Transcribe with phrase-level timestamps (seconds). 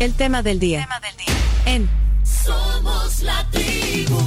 [0.00, 0.88] El tema del día.
[1.66, 1.86] En
[2.24, 4.18] Somos la tribu.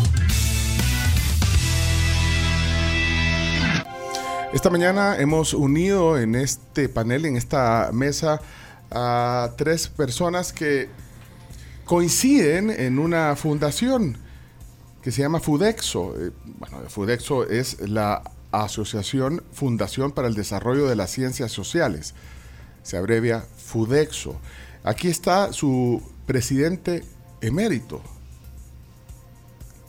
[4.54, 8.40] Esta mañana hemos unido en este panel, en esta mesa,
[8.92, 10.90] a tres personas que
[11.86, 14.20] coinciden en una fundación
[15.02, 16.14] que se llama Fudexo.
[16.20, 16.30] Eh,
[16.60, 22.14] bueno, Fudexo es la Asociación Fundación para el Desarrollo de las Ciencias Sociales.
[22.84, 24.40] Se abrevia Fudexo.
[24.84, 27.04] Aquí está su presidente
[27.40, 28.02] emérito,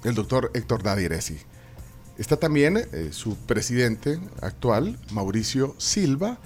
[0.05, 1.37] el doctor Héctor Dadiresi.
[2.17, 6.39] Está también eh, su presidente actual, Mauricio Silva,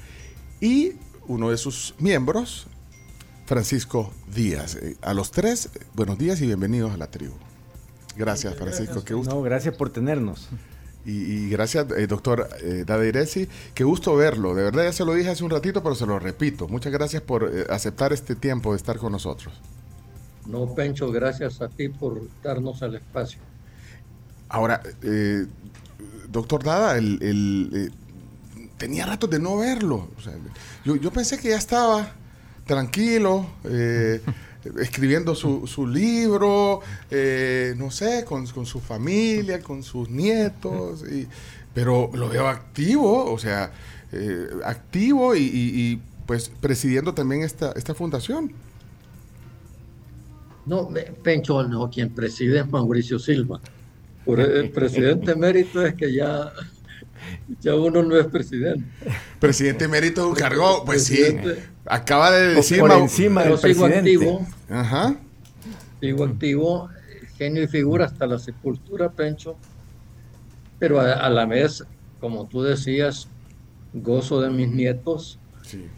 [0.62, 0.94] y
[1.26, 2.68] uno de sus miembros,
[3.44, 4.76] Francisco Díaz.
[4.76, 7.34] Eh, a los tres, buenos días y bienvenidos a la tribu.
[8.16, 9.04] Gracias, Francisco.
[9.04, 9.34] Qué gusto.
[9.34, 10.48] No, gracias por tenernos.
[11.10, 14.54] Y, gracias, eh, doctor eh, Qué gusto verlo.
[14.54, 16.68] De verdad, ya se lo dije hace un ratito, pero se lo repito.
[16.68, 19.54] Muchas gracias por aceptar este tiempo de estar con nosotros.
[20.48, 23.38] No, Pencho, gracias a ti por darnos el espacio.
[24.48, 25.46] Ahora, eh,
[26.30, 27.90] doctor Dada, el, eh,
[28.78, 30.08] tenía rato de no verlo.
[30.84, 32.12] yo, pensé que ya estaba
[32.64, 34.22] tranquilo, eh,
[34.80, 36.80] escribiendo su, libro,
[37.76, 41.04] no sé, con, su familia, con sus nietos,
[41.74, 43.72] pero lo veo activo, o sea,
[44.64, 48.52] activo y, pues presidiendo también esta, esta fundación.
[50.66, 50.90] No,
[51.22, 53.60] Pencho, no, quien preside es Mauricio Silva
[54.36, 56.52] el presidente mérito es que ya,
[57.60, 58.84] ya uno no es presidente.
[59.40, 61.18] Presidente mérito cargo, pues sí.
[61.86, 64.46] Acaba de decir por encima del sigo activo.
[64.68, 65.16] Ajá.
[66.00, 66.88] Sigo activo,
[67.36, 69.56] genio y figura hasta la sepultura, Pencho.
[70.78, 71.84] Pero a, la vez,
[72.20, 73.28] como tú decías,
[73.92, 75.38] gozo de mis nietos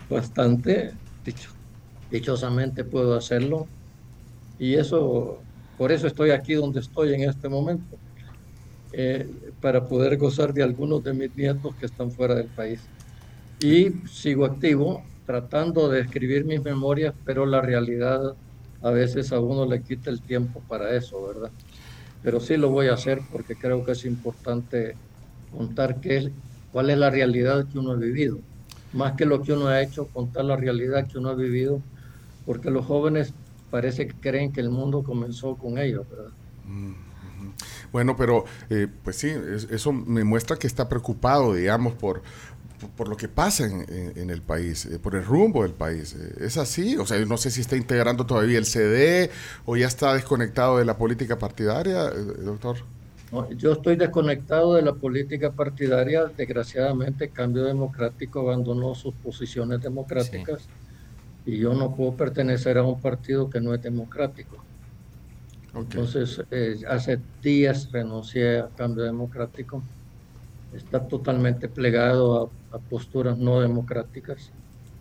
[0.09, 0.93] bastante.
[1.25, 1.51] Dicho,
[2.11, 3.67] dichosamente puedo hacerlo.
[4.59, 5.39] Y eso,
[5.77, 7.97] por eso estoy aquí donde estoy en este momento.
[8.93, 9.29] Eh,
[9.61, 12.81] para poder gozar de algunos de mis nietos que están fuera del país.
[13.61, 18.35] Y sigo activo tratando de escribir mis memorias, pero la realidad
[18.83, 21.51] a veces a uno le quita el tiempo para eso, ¿verdad?
[22.23, 24.97] Pero sí lo voy a hacer porque creo que es importante
[25.53, 26.31] contar qué es,
[26.73, 28.39] cuál es la realidad que uno ha vivido.
[28.93, 31.81] Más que lo que uno ha hecho, contar la realidad que uno ha vivido,
[32.45, 33.33] porque los jóvenes
[33.71, 36.33] parece que creen que el mundo comenzó con ellos, ¿verdad?
[36.67, 37.11] Mm.
[37.93, 39.33] Bueno, pero eh, pues sí,
[39.71, 42.23] eso me muestra que está preocupado, digamos, por,
[42.97, 46.15] por lo que pasa en, el país, eh, por el rumbo del país.
[46.15, 46.97] Eh, ¿Es así?
[46.97, 49.31] O sea, no sé si está integrando todavía el CD
[49.67, 52.77] o ya está desconectado de la política partidaria, doctor.
[53.57, 56.27] yo estoy desconectado de la política partidaria.
[56.37, 60.69] Desgraciadamente, Cambio Democrático abandonó sus posiciones democráticas
[61.45, 64.70] y yo no puedo pertenecer a un partido que no es democrático.
[65.75, 69.83] Entonces, eh, hace días renuncié a Cambio Democrático.
[70.75, 74.51] Está totalmente plegado a, posturas no democráticas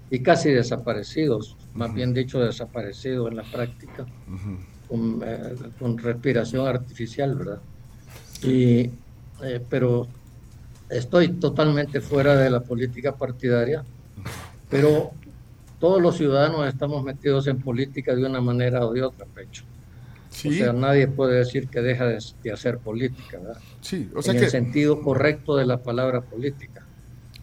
[0.09, 4.07] y casi desaparecidos, más bien dicho, desaparecido en la práctica,
[4.91, 7.59] eh, con, respiración artificial, ¿verdad?
[8.41, 8.89] Y,
[9.43, 10.07] eh, pero
[10.89, 13.83] estoy totalmente fuera de la política partidaria,
[14.67, 15.11] pero
[15.79, 19.63] todos los ciudadanos estamos metidos en política de una manera o de otra, Pecho.
[20.47, 23.61] O sea, nadie puede decir que deja de, hacer política, ¿verdad?
[23.81, 26.85] Sí, o sea en el sentido correcto de la palabra política.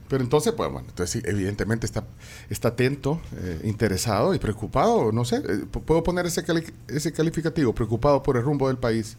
[0.08, 2.04] Pero entonces, pues bueno, entonces evidentemente está,
[2.48, 6.44] está atento, eh, interesado y preocupado, no sé, eh, ¿puedo poner ese,
[6.88, 9.16] ese calificativo, preocupado por el rumbo del país?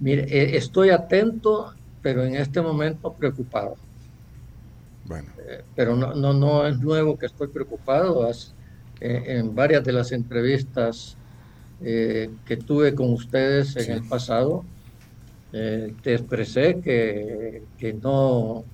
[0.00, 3.76] Mire, eh, estoy atento, pero en este momento preocupado.
[5.06, 5.28] Bueno.
[5.76, 8.26] pero no, no, no es nuevo que estoy preocupado.
[9.00, 11.18] en varias de las entrevistas
[11.80, 14.64] eh, que tuve con ustedes en el pasado,
[15.52, 18.64] eh, te expresé que, que, no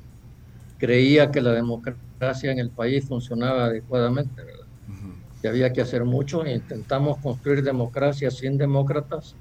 [0.79, 4.67] creía que la democracia en el país funcionaba adecuadamente, ¿verdad?
[5.41, 9.35] que había que hacer mucho intentamos construir democracia sin demócratas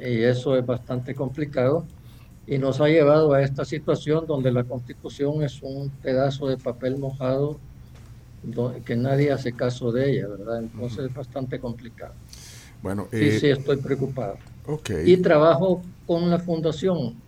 [0.00, 1.86] y eso es bastante complicado
[2.46, 6.98] y nos ha llevado a esta situación donde la constitución es un pedazo de papel
[6.98, 7.58] mojado
[8.84, 10.60] que nadie hace caso de ella, ¿verdad?
[10.60, 12.14] Entonces es bastante complicado.
[12.80, 14.38] Bueno, sí, eh, sí, estoy preocupado.
[15.04, 17.22] Y trabajo con la fundación,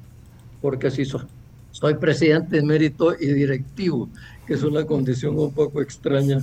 [0.61, 4.11] porque si soy presidente de mérito y directivo,
[4.47, 6.39] que es una condición un poco extraña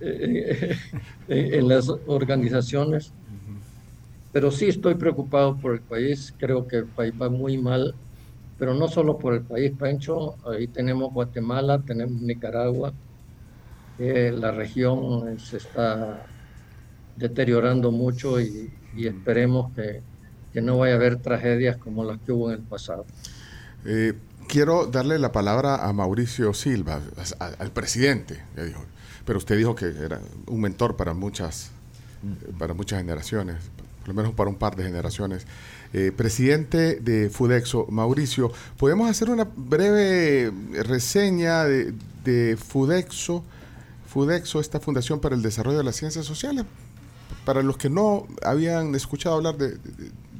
[0.00, 0.76] eh,
[1.28, 3.14] en las organizaciones.
[4.30, 7.94] Pero sí estoy preocupado por el país, creo que el país va muy mal,
[8.56, 12.94] pero no solo por el país, Pancho, ahí tenemos Guatemala, tenemos Nicaragua,
[13.98, 16.24] eh, la región se está
[17.18, 20.02] deteriorando mucho y, esperemos que,
[20.60, 23.06] no vaya a haber tragedias como las que hubo en el pasado.
[23.84, 24.14] Eh,
[24.48, 27.00] quiero darle la palabra a Mauricio Silva,
[27.38, 28.42] al presidente,
[29.24, 31.70] pero usted dijo que era un mentor para muchas,
[32.58, 33.56] para muchas generaciones,
[34.00, 35.46] por lo menos para un par de generaciones.
[35.92, 41.94] Eh, presidente de Fudexo, Mauricio, ¿podemos hacer una breve reseña de,
[42.24, 43.44] de Fudexo?
[44.08, 46.64] Fudexo, esta Fundación para el Desarrollo de las Ciencias Sociales,
[47.48, 49.78] para los que no habían escuchado hablar de,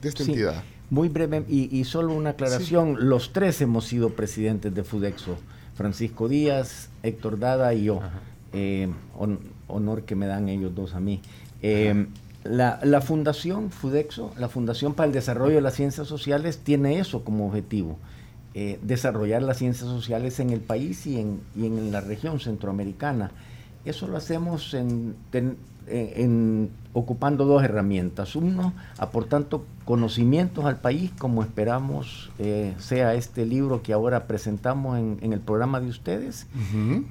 [0.02, 0.62] esta entidad.
[0.90, 5.38] Muy breve y, solo una aclaración, los tres hemos sido presidentes de Fudexo,
[5.74, 8.02] Francisco Díaz, Héctor Dada y yo.
[8.52, 8.90] Eh,
[9.68, 11.22] honor que me dan ellos dos a mí.
[11.62, 12.08] Eh,
[12.44, 17.24] la, la, Fundación Fudexo, la Fundación para el Desarrollo de las Ciencias Sociales, tiene eso
[17.24, 17.96] como objetivo,
[18.52, 23.30] eh, desarrollar las ciencias sociales en el país y en, y en la región centroamericana.
[23.86, 25.16] Eso lo hacemos en,
[25.90, 28.36] en, ocupando dos herramientas.
[28.36, 35.32] Uno, aportando conocimientos al país, como esperamos eh, sea este libro que ahora presentamos en,
[35.32, 36.46] el programa de ustedes,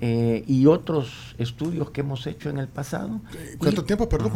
[0.01, 3.21] eh, y otros estudios que hemos hecho en el pasado.
[3.57, 4.31] ¿Cuánto tiempo, perdón,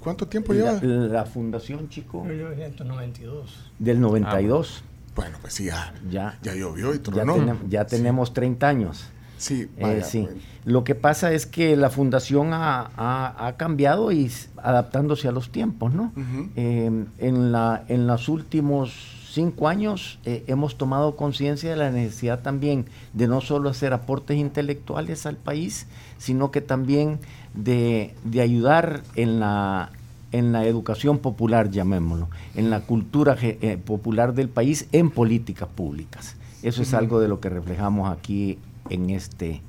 [0.00, 0.80] cuánto, tiempo lleva?
[0.82, 2.24] La, Fundación, chico.
[2.24, 3.70] 1992.
[3.78, 4.82] Del 92.
[4.84, 9.08] Ah, bueno, pues sí, ya, ya, ya llovió y Ya, ya tenemos 30 años.
[9.38, 10.26] Sí, eh, sí.
[10.64, 16.12] Lo que pasa es que la fundación ha, cambiado y adaptándose a los tiempos, ¿no?
[16.56, 22.40] Eh, en, la, en los últimos cinco años eh, hemos tomado conciencia de la necesidad
[22.40, 25.86] también de no solo hacer aportes intelectuales al país,
[26.16, 27.18] sino que también
[27.52, 29.90] de, ayudar en la,
[30.32, 33.36] en la educación popular, llamémoslo, en la cultura
[33.84, 36.36] popular del país, en políticas públicas.
[36.62, 38.58] Eso es algo de lo que reflejamos aquí
[38.90, 39.62] en este,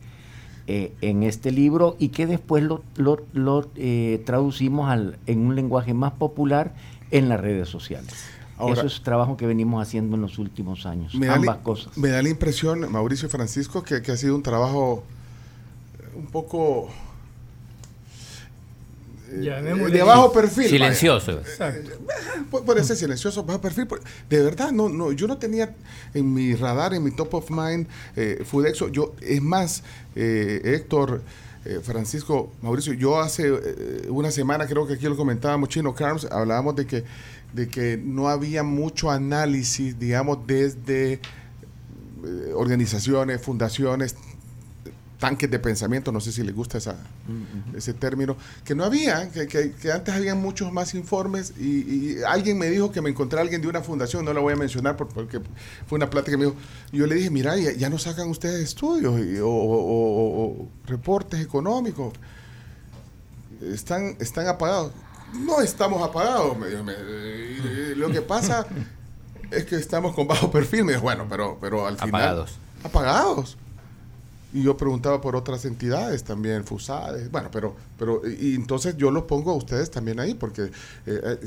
[0.68, 5.94] eh, en este libro y que después lo, lo, eh, traducimos al, en un lenguaje
[5.94, 6.74] más popular
[7.12, 8.14] en las redes sociales.
[8.72, 11.96] Eso es trabajo que venimos haciendo en los últimos años, ambas cosas.
[11.96, 15.04] Me da la impresión, Mauricio Francisco, que, que ha sido un trabajo
[16.16, 16.90] un poco
[19.30, 20.68] de bajo perfil.
[20.68, 21.32] Silencioso.
[21.40, 21.92] Exacto.
[22.66, 23.88] Puede ser silencioso, bajo perfil.
[24.30, 25.76] De verdad, no, no, yo no tenía
[26.14, 28.90] en mi radar, en mi top of mind, eh, Fudexo.
[28.90, 29.84] Yo, es más,
[30.16, 31.22] eh, Héctor,
[31.66, 36.26] eh, Francisco, Mauricio, yo hace eh, una semana, creo que aquí lo comentábamos, Chino Carms,
[36.32, 37.04] hablábamos de que,
[37.54, 41.20] de que no había mucho análisis, digamos, desde
[42.56, 44.16] organizaciones, fundaciones,
[45.20, 46.96] tanques de pensamiento, no sé si les gusta esa,
[47.76, 52.68] ese término, que no había, que, que, antes había muchos más informes y, alguien me
[52.70, 55.42] dijo que me encontré a alguien de una fundación, no la voy a mencionar porque
[55.88, 56.58] fue una plática que me dijo,
[56.92, 62.14] yo le dije, mira, ya, no sacan ustedes estudios o, reportes económicos,
[63.62, 64.92] están, están apagados.
[65.34, 66.84] No estamos apagados, me dijo,
[67.96, 68.66] lo que pasa
[69.52, 72.22] es que estamos con bajo perfil, me dijo, bueno, pero, pero al final...
[72.22, 72.60] Apagados.
[72.84, 73.58] Apagados.
[74.58, 79.24] Y yo preguntaba por otras entidades también, FUSADES, bueno, pero, pero y entonces yo los
[79.26, 80.72] pongo a ustedes también ahí, porque eh,
[81.06, 81.38] eh,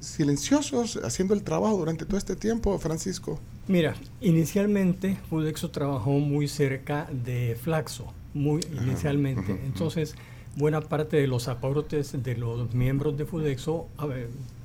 [0.00, 3.40] silenciosos haciendo el trabajo durante todo este tiempo, Francisco.
[3.66, 9.60] Mira, inicialmente Fudexo trabajó muy cerca de Flaxo, muy inicialmente.
[9.66, 10.14] entonces,
[10.54, 13.88] buena parte de los aportes de los miembros de Fudexo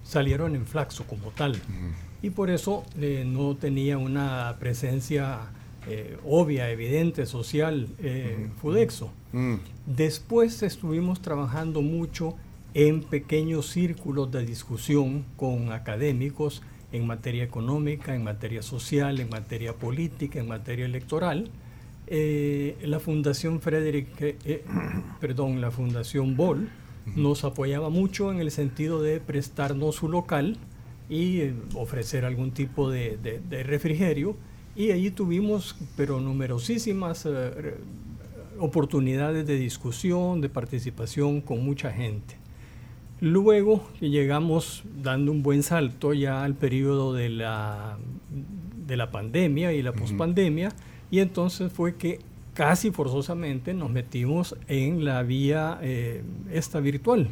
[0.03, 1.59] salieron en Flaxo como tal.
[2.21, 5.39] Y por eso eh, no tenía una presencia
[5.87, 9.11] eh, obvia, evidente, social, eh, Fudexo.
[9.31, 9.55] Mm.
[9.85, 12.35] Después estuvimos trabajando mucho
[12.73, 16.61] en pequeños círculos de discusión con académicos
[16.91, 21.49] en materia económica, en materia social, en materia política, en materia electoral.
[22.07, 24.37] Eh, la Fundación Frederick,
[25.19, 26.69] perdón, la Fundación Boll
[27.15, 30.57] nos apoyaba mucho en el sentido de prestarnos su local
[31.09, 34.37] y ofrecer algún tipo de refrigerio
[34.75, 37.75] y allí tuvimos, pero numerosísimas eh,
[38.59, 42.35] oportunidades de discusión, de participación con mucha gente.
[43.21, 47.97] Luego llegamos dando un buen salto ya al periodo de la,
[48.85, 50.69] de la pandemia y la pospandemia,
[51.09, 52.19] y entonces fue que
[52.53, 57.29] casi forzosamente nos metimos en la vía eh, esta virtual.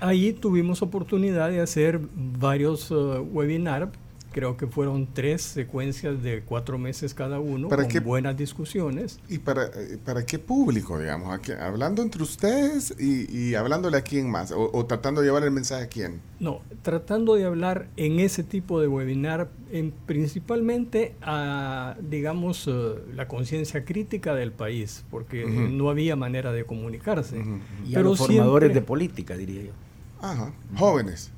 [0.00, 3.90] Ahí tuvimos oportunidad de hacer varios uh, webinars
[4.36, 9.18] Creo que fueron tres secuencias de cuatro meses cada uno, ¿Para con buenas discusiones.
[9.30, 11.40] ¿Y para, eh, para qué público, digamos?
[11.58, 15.88] hablando entre ustedes y, hablándole a quién más, o, tratando de llevar el mensaje a
[15.88, 16.20] quién.
[16.38, 23.28] No, tratando de hablar en ese tipo de webinar, en, principalmente a, digamos, eh, la
[23.28, 27.42] conciencia crítica del país, porque no había manera de comunicarse.
[27.88, 29.72] Y a los formadores de política, diría yo.
[30.20, 31.30] Ajá, jóvenes,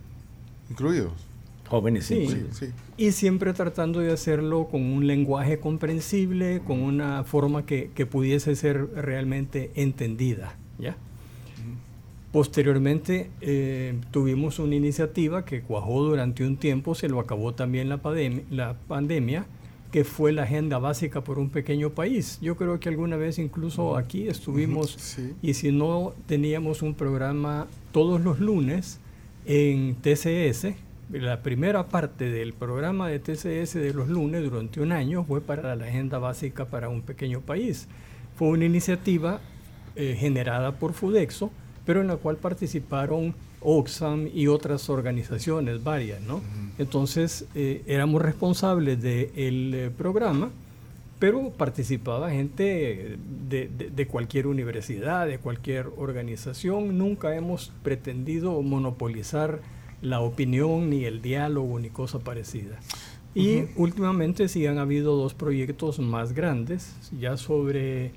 [0.69, 1.29] incluidos.
[1.69, 2.27] Jóvenes, sí,
[2.97, 8.89] Y siempre tratando de hacerlo con un lenguaje comprensible, con una forma que, pudiese ser
[8.95, 10.57] realmente entendida.
[10.79, 10.97] ¿ya?
[12.33, 18.01] Posteriormente eh, tuvimos una iniciativa que cuajó durante un tiempo, se lo acabó también la,
[18.51, 19.47] la pandemia,
[19.93, 22.39] que fue la agenda básica por un pequeño país.
[22.41, 28.21] Yo creo que alguna vez incluso aquí estuvimos y si no teníamos un programa todos
[28.21, 29.01] los lunes
[29.47, 30.75] en TCS,
[31.11, 35.75] la primera parte del programa de TCS de los lunes durante un año fue para
[35.75, 37.89] la agenda básica para un pequeño país.
[38.37, 39.41] Fue una iniciativa
[39.97, 41.51] eh, generada por Fudexo,
[41.87, 46.41] pero en la cual participaron Oxfam y otras organizaciones varias, ¿no?
[46.79, 50.51] Entonces eh, éramos responsables del eh, programa,
[51.19, 53.17] pero participaba gente
[53.49, 56.97] de, de, cualquier universidad, de cualquier organización.
[56.97, 59.61] Nunca hemos pretendido monopolizar
[60.03, 62.79] la opinión, ni el diálogo, ni cosa parecida.
[63.35, 68.13] Y últimamente sí han habido dos proyectos más grandes, ya sobre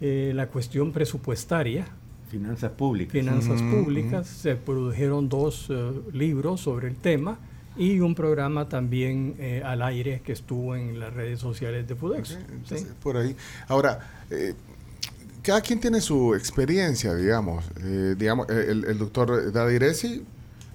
[0.00, 1.86] eh, la cuestión presupuestaria.
[2.28, 3.12] Finanzas públicas.
[3.12, 4.28] Finanzas públicas.
[4.28, 7.38] Se produjeron dos eh, libros sobre el tema
[7.76, 12.38] y un programa también eh, al aire que estuvo en las redes sociales de Fudex.
[13.02, 13.34] Por ahí.
[13.66, 13.98] Ahora,
[15.42, 17.64] cada quien tiene su experiencia, digamos.
[18.16, 20.22] digamos, el, el doctor Dadiresi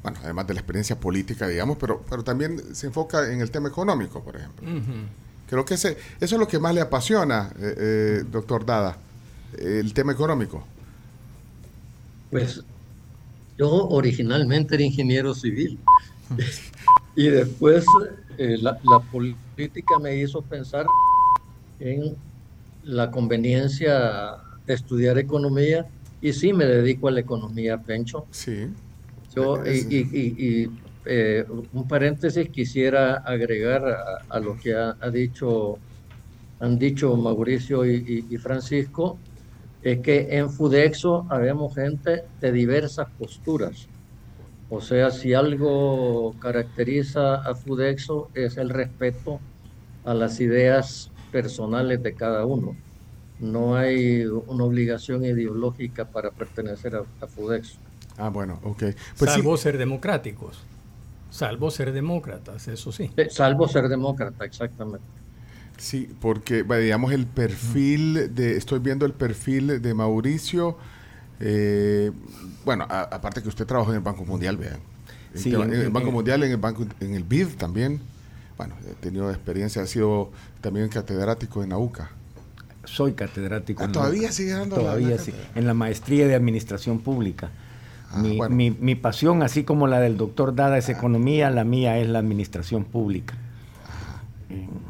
[0.04, 3.70] bueno, además de la experiencia política, digamos, pero, pero también se enfoca en el tema
[3.70, 4.68] económico, por ejemplo.
[5.50, 8.98] Creo que ese, eso es lo que más le apasiona, eh, eh, doctor Dada,
[9.58, 10.64] el tema económico.
[12.30, 12.62] Pues
[13.58, 15.80] yo originalmente era ingeniero civil
[17.16, 17.86] y después
[18.38, 20.86] eh, la, la, política me hizo pensar
[21.80, 22.16] en
[22.84, 25.86] la conveniencia de estudiar economía
[26.20, 28.26] y sí me dedico a la economía, Pencho.
[28.32, 28.68] Sí.
[29.36, 30.70] Yo, y,
[31.06, 33.84] eh, un paréntesis quisiera agregar
[34.30, 35.78] a, lo que ha, dicho,
[36.60, 39.18] han dicho Mauricio y, Francisco,
[39.82, 43.88] es que en Fudexo habemos gente de diversas posturas.
[44.70, 49.40] O sea, si algo caracteriza a Fudexo es el respeto
[50.06, 52.76] a las ideas personales de cada uno.
[53.40, 57.80] No hay una obligación ideológica para pertenecer a, a Fudexo.
[58.18, 58.84] Ah, bueno, ok.
[59.18, 60.64] Pues salvo ser democráticos.
[61.30, 63.12] Salvo ser demócratas, eso sí.
[63.30, 65.06] Salvo ser demócrata, exactamente.
[65.78, 70.78] Sí, porque digamos el perfil de, estoy viendo el perfil de Mauricio,
[71.40, 72.12] eh,
[72.64, 74.80] bueno, aparte que usted trabajó en el Banco Mundial, vean.
[75.34, 78.00] Sí, en, el Banco Mundial, en el Banco, en el BID también.
[78.56, 82.12] Bueno, he tenido experiencia, ha sido también catedrático en AUCA.
[82.86, 83.84] Soy catedrático.
[83.84, 87.50] Ah, todavía sigue dando Todavía sí, en la maestría de Administración Pública.
[88.14, 92.08] Ah, mi, mi, pasión, así como la del doctor Dada, es economía, la mía es
[92.08, 93.36] la administración pública.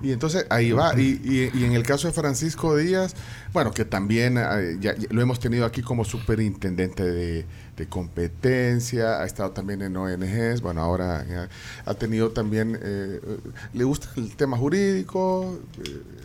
[0.01, 0.99] Y entonces ahí va.
[0.99, 3.15] Y, y, en el caso de Francisco Díaz,
[3.53, 7.45] bueno, que también eh, ya, lo hemos tenido aquí como superintendente de,
[7.89, 11.25] competencia, ha estado también en ONGs, bueno, ahora
[11.85, 13.19] ha tenido también, eh,
[13.73, 15.59] ¿le gusta el tema jurídico?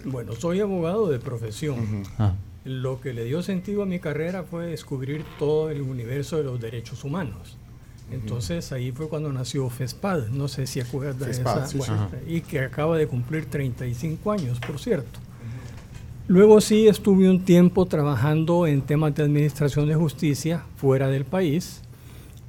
[0.04, 2.04] Bueno, soy abogado de profesión.
[2.68, 6.60] Lo que le dio sentido a mi carrera fue descubrir todo el universo de los
[6.60, 7.56] derechos humanos.
[8.10, 11.66] Entonces ahí fue cuando nació FESPAD, no sé si acuerdas de esa,
[12.26, 15.18] y que acaba de cumplir 35 años, por cierto.
[16.26, 21.80] Luego sí estuve un tiempo trabajando en temas de administración de justicia fuera del país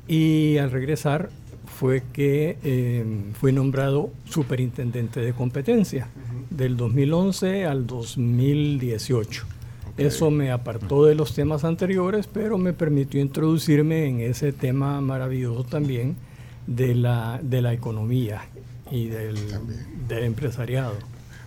[0.06, 1.30] y al regresar
[1.66, 3.06] fue que eh,
[3.40, 6.10] fui nombrado superintendente de competencia
[6.50, 9.59] del 2011 al 2018.
[10.00, 15.64] Eso me apartó de los temas anteriores, pero me permitió introducirme en ese tema maravilloso
[15.64, 16.16] también
[16.68, 18.44] de la, de la economía
[18.92, 19.38] y del,
[20.10, 20.94] empresariado.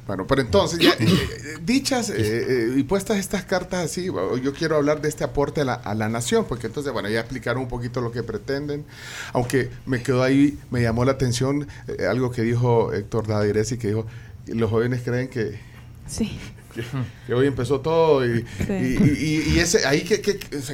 [0.06, 5.00] Bueno, pero entonces, eh, eh, dichas eh, y puestas estas cartas así, yo quiero hablar
[5.00, 8.00] de este aporte a la, a la, nación, porque entonces, bueno, ya explicaron un poquito
[8.00, 8.84] lo que pretenden,
[9.32, 11.68] aunque me quedó ahí, me llamó la atención
[12.08, 14.06] algo que dijo Héctor Dadiresi, que dijo,
[14.46, 15.58] los jóvenes creen que...
[16.08, 16.36] Sí
[16.72, 20.20] que, hoy empezó todo y, y, ese ahí que,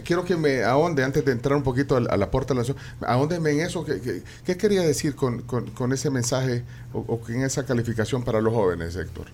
[0.05, 2.75] quiero que me ahonde antes de entrar un poquito a, la puerta de la
[3.07, 8.25] ahóndeme en eso ¿qué, quería decir con, con, ese mensaje o, o en esa calificación
[8.25, 9.27] para los jóvenes Héctor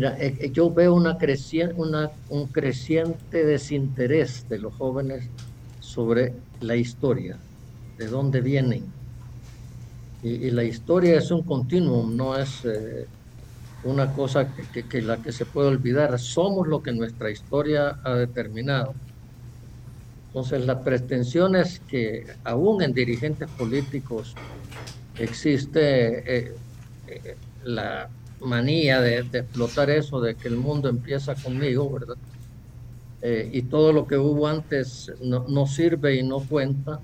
[0.00, 5.28] eh, eh, yo veo una creciente, una, un creciente desinterés de los jóvenes
[5.80, 7.36] sobre la historia,
[7.96, 8.84] de dónde vienen.
[10.22, 13.06] Y, la historia es un continuum, no es eh,
[13.84, 16.18] una cosa que, que, la que se puede olvidar.
[16.18, 18.94] Somos lo que nuestra historia ha determinado.
[20.28, 24.34] Entonces, las pretensiones que aún en dirigentes políticos
[25.18, 26.54] existe
[27.64, 28.08] la
[28.40, 32.16] manía de, explotar eso, de que el mundo empieza conmigo, ¿verdad?
[33.20, 37.00] Eh, y todo lo que hubo antes no, sirve y no cuenta.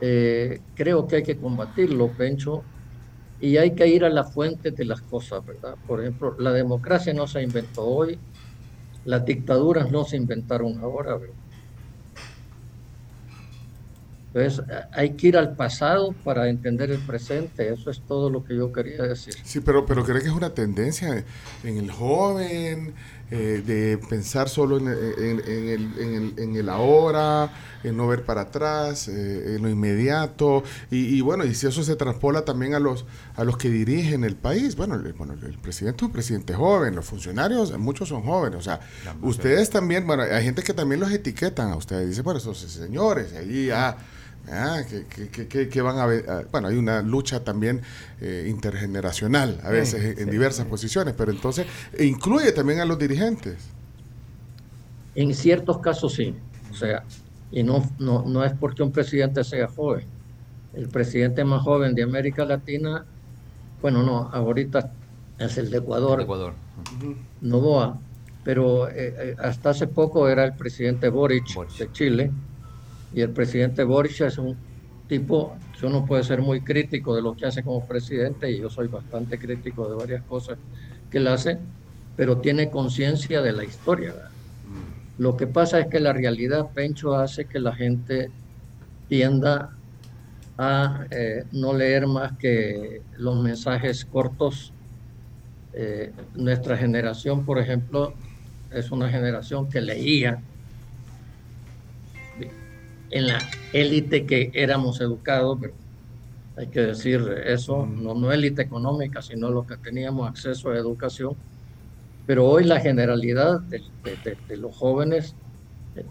[0.00, 2.62] Eh, creo que hay que combatirlo, Pencho,
[3.44, 5.74] y hay que ir a la fuente de las cosas, ¿verdad?
[5.86, 8.18] Por ejemplo, la democracia no se inventó hoy,
[9.04, 11.34] las dictaduras no se inventaron ahora, ¿verdad?
[14.32, 17.72] Entonces, hay que ir al pasado para entender el presente.
[17.72, 19.34] Eso es todo lo que yo quería decir.
[19.44, 21.24] Sí, pero, pero creo que es una tendencia
[21.62, 22.94] en el joven,
[23.30, 27.50] eh, de pensar solo en, el, en, el, ahora,
[27.82, 30.62] en no ver para atrás, eh, en lo inmediato.
[30.90, 34.36] Y, bueno, y si eso se traspola también a los, a los que dirigen el
[34.36, 34.76] país.
[34.76, 38.58] Bueno, el, bueno, el presidente es un presidente joven, los funcionarios, muchos son jóvenes.
[38.58, 38.80] O sea,
[39.22, 42.08] ustedes también, bueno, hay gente que también los etiquetan a ustedes.
[42.08, 43.96] Dice, bueno, esos señores, ahí ya...
[44.50, 46.24] Ah, que, van a ver.
[46.28, 47.80] Ah, bueno, hay una lucha también
[48.20, 53.56] eh, intergeneracional, a veces en diversas posiciones, pero entonces e incluye también a los dirigentes.
[55.14, 56.34] En ciertos casos sí,
[56.70, 57.04] o sea,
[57.50, 60.06] y no, no, no es porque un presidente sea joven.
[60.74, 63.04] El presidente más joven de América Latina,
[63.80, 64.92] bueno, no, ahorita
[65.38, 66.52] es el de Ecuador, Ecuador.
[67.40, 67.98] Novoa,
[68.42, 71.46] pero eh, eh, hasta hace poco era el presidente Boric.
[71.78, 72.30] de Chile
[73.14, 74.56] y el presidente Boric es un
[75.08, 78.70] tipo que uno puede ser muy crítico de lo que hace como presidente y yo
[78.70, 80.58] soy bastante crítico de varias cosas
[81.10, 81.58] que él hace,
[82.16, 84.14] pero tiene conciencia de la historia.
[84.66, 85.22] Mm.
[85.22, 88.30] Lo que pasa es que la realidad, Pencho, hace que la gente
[89.08, 89.70] tienda
[90.56, 94.72] a eh, no leer más que los mensajes cortos.
[95.72, 98.14] Eh, nuestra generación, por ejemplo,
[98.70, 100.40] es una generación que leía
[103.10, 103.38] en la
[103.72, 105.58] élite que éramos educados,
[106.56, 111.34] hay que decir eso, no, no élite económica, sino los que teníamos acceso a educación.
[112.26, 113.82] Pero hoy la generalidad de,
[114.56, 115.34] los jóvenes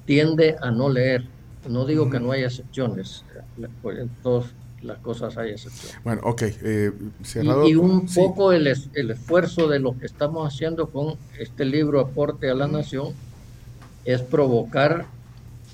[0.05, 1.25] tiende a no leer.
[1.67, 3.23] No digo que no haya excepciones,
[3.81, 5.97] pues en todas las cosas hay excepciones.
[6.03, 6.41] Bueno, ok.
[6.61, 6.91] Eh,
[7.41, 12.49] y, un poco el, el esfuerzo de lo que estamos haciendo con este libro Aporte
[12.49, 13.13] a la Nación
[14.03, 15.05] es provocar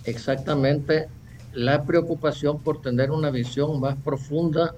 [0.06, 1.08] exactamente
[1.54, 4.76] la preocupación por tener una visión más profunda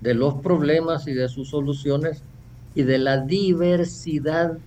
[0.00, 2.22] de los problemas y de sus soluciones
[2.74, 4.58] y de la diversidad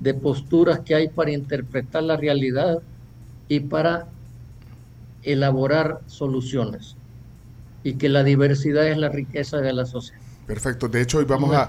[0.00, 2.80] de posturas que hay para interpretar la realidad
[3.48, 4.08] y para
[5.22, 6.96] elaborar soluciones.
[7.82, 10.20] Y que la diversidad es la riqueza de la sociedad.
[10.46, 10.88] Perfecto.
[10.88, 11.68] De hecho, hoy vamos a...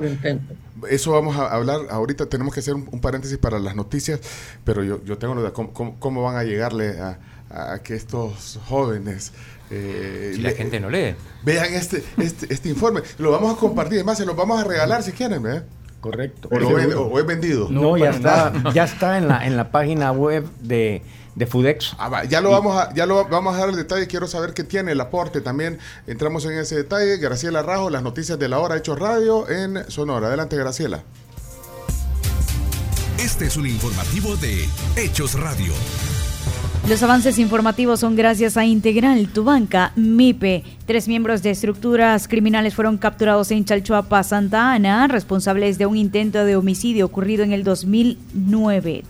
[0.90, 1.82] Eso vamos a hablar.
[1.90, 4.20] Ahorita tenemos que hacer un, paréntesis para las noticias,
[4.64, 7.20] pero yo, yo tengo duda, ¿cómo, cómo van a llegarle a,
[7.54, 9.32] a que estos jóvenes
[9.72, 11.16] eh, si la gente no lee.
[11.44, 13.02] Vean este, este, este informe.
[13.18, 14.00] Lo vamos a compartir.
[14.00, 15.46] Además, se lo vamos a regalar si quieren.
[15.48, 15.62] ¿eh?
[16.02, 16.50] Correcto.
[16.50, 17.70] O, he vendido.
[17.70, 21.02] No, ya está, ya está en la, en la página web de,
[21.36, 21.96] de Fudex.
[21.98, 24.08] Ah, ya lo vamos a, ya lo vamos a dar el detalle.
[24.08, 25.40] Quiero saber qué tiene el aporte.
[25.40, 27.18] También entramos en ese detalle.
[27.18, 30.28] Graciela Rajo, las noticias de la hora Hechos Radio en Sonora.
[30.28, 31.04] Adelante, Graciela.
[33.20, 35.74] Este es un informativo de Hechos Radio.
[36.90, 40.64] Los avances informativos son gracias a Integral, tu banca, MIPE.
[40.88, 46.44] Tres miembros de estructuras criminales fueron capturados en Chalchuapa, Santa Ana, responsables de un intento
[46.44, 49.04] de homicidio ocurrido en el 2009.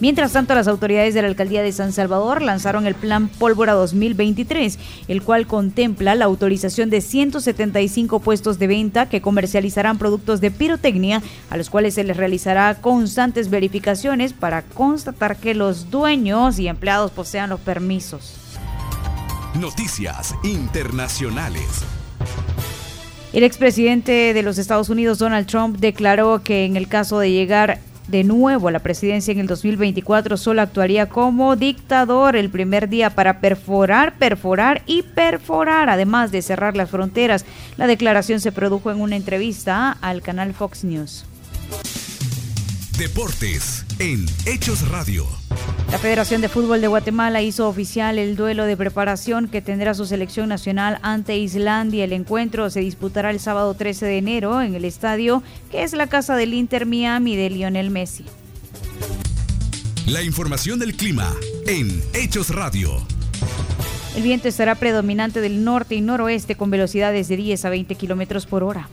[0.00, 4.78] Mientras tanto, las autoridades de la alcaldía de San Salvador lanzaron el Plan Pólvora 2023,
[5.08, 11.22] el cual contempla la autorización de 175 puestos de venta que comercializarán productos de pirotecnia,
[11.50, 17.10] a los cuales se les realizará constantes verificaciones para constatar que los dueños y empleados
[17.10, 18.36] posean los permisos.
[19.54, 21.84] Noticias Internacionales.
[23.34, 27.80] El expresidente de los Estados Unidos, Donald Trump, declaró que en el caso de llegar
[28.10, 33.40] de nuevo la presidencia en el 2024, solo actuaría como dictador el primer día para
[33.40, 37.44] perforar, perforar y perforar, además de cerrar las fronteras.
[37.76, 41.24] La declaración se produjo en una entrevista al canal Fox News.
[43.00, 45.26] Deportes en Hechos Radio.
[45.90, 50.04] La Federación de Fútbol de Guatemala hizo oficial el duelo de preparación que tendrá su
[50.04, 52.04] selección nacional ante Islandia.
[52.04, 56.08] El encuentro se disputará el sábado 13 de enero en el estadio que es la
[56.08, 58.26] casa del Inter Miami de Lionel Messi.
[60.06, 61.34] La información del clima
[61.66, 62.90] en Hechos Radio.
[64.14, 68.44] El viento estará predominante del norte y noroeste con velocidades de 10 a 20 kilómetros
[68.44, 68.90] por hora.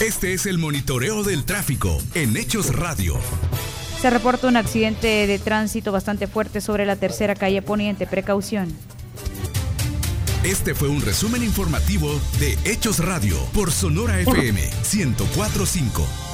[0.00, 3.14] Este es el monitoreo del tráfico en Hechos Radio.
[4.00, 8.06] Se reporta un accidente de tránsito bastante fuerte sobre la tercera calle Poniente.
[8.06, 8.74] Precaución.
[10.42, 14.60] Este fue un resumen informativo de Hechos Radio por Sonora FM
[14.92, 16.33] 1045.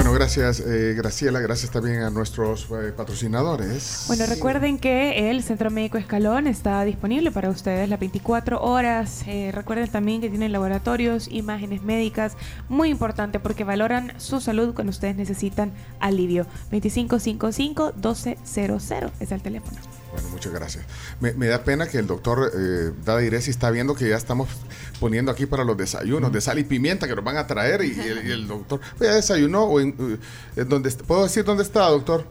[0.00, 4.04] Bueno, gracias eh, Graciela, gracias también a nuestros eh, patrocinadores.
[4.06, 9.24] Bueno, recuerden que el Centro Médico Escalón está disponible para ustedes las 24 horas.
[9.26, 12.38] Eh, recuerden también que tienen laboratorios, imágenes médicas,
[12.70, 16.46] muy importante porque valoran su salud cuando ustedes necesitan alivio.
[16.72, 19.99] 2555-1200 es el teléfono.
[20.12, 20.84] Bueno, muchas gracias.
[21.20, 24.48] Me, da pena que el doctor eh, Dada Iresi está viendo que ya estamos
[24.98, 27.98] poniendo aquí para los desayunos de sal y pimienta que nos van a traer y,
[28.00, 30.18] el, doctor pues, ya desayunó o en,
[30.56, 32.24] eh, donde puedo decir dónde está, doctor.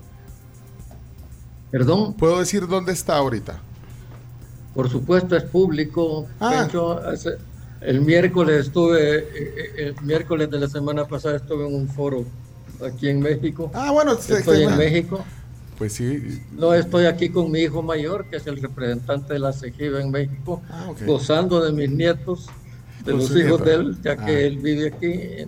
[1.72, 2.14] Perdón.
[2.16, 3.62] Puedo decir dónde está ahorita.
[4.74, 6.28] Por supuesto es público.
[6.40, 6.68] Ah.
[7.82, 12.26] el miércoles estuve, eh, el miércoles de la semana pasada estuve en un foro
[12.86, 13.72] aquí en México.
[13.74, 15.24] Ah, bueno, estoy en México.
[15.80, 16.42] Pues sí.
[16.52, 20.12] No, estoy aquí con mi hijo mayor, que es el representante de la CEGIVA en
[20.12, 22.48] México, ah, gozando de mis nietos,
[23.06, 24.40] de los hijos de él, ya que ah.
[24.42, 25.48] él vive aquí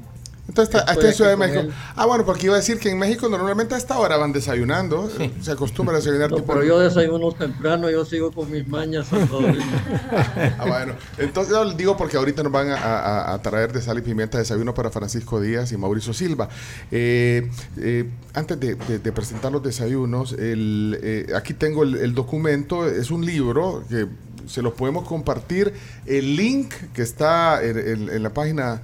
[0.52, 1.74] entonces está, está en Ciudad de México.
[1.96, 5.10] Ah, bueno, porque iba a decir que en México normalmente a esta hora van desayunando.
[5.40, 9.08] Se acostumbra a desayunar no, Pero yo desayuno temprano, yo sigo con mis mañas.
[10.60, 10.96] ah, bueno.
[11.18, 15.40] Entonces digo porque ahorita nos van a, traer de sal y pimienta desayuno para Francisco
[15.40, 16.50] Díaz y Mauricio Silva.
[16.92, 18.76] Eh, eh, antes de,
[19.14, 22.86] presentar los desayunos, el, eh, aquí tengo el, documento.
[22.90, 24.06] Es un libro que
[24.48, 25.74] se los podemos compartir.
[26.06, 28.82] El link que está en la página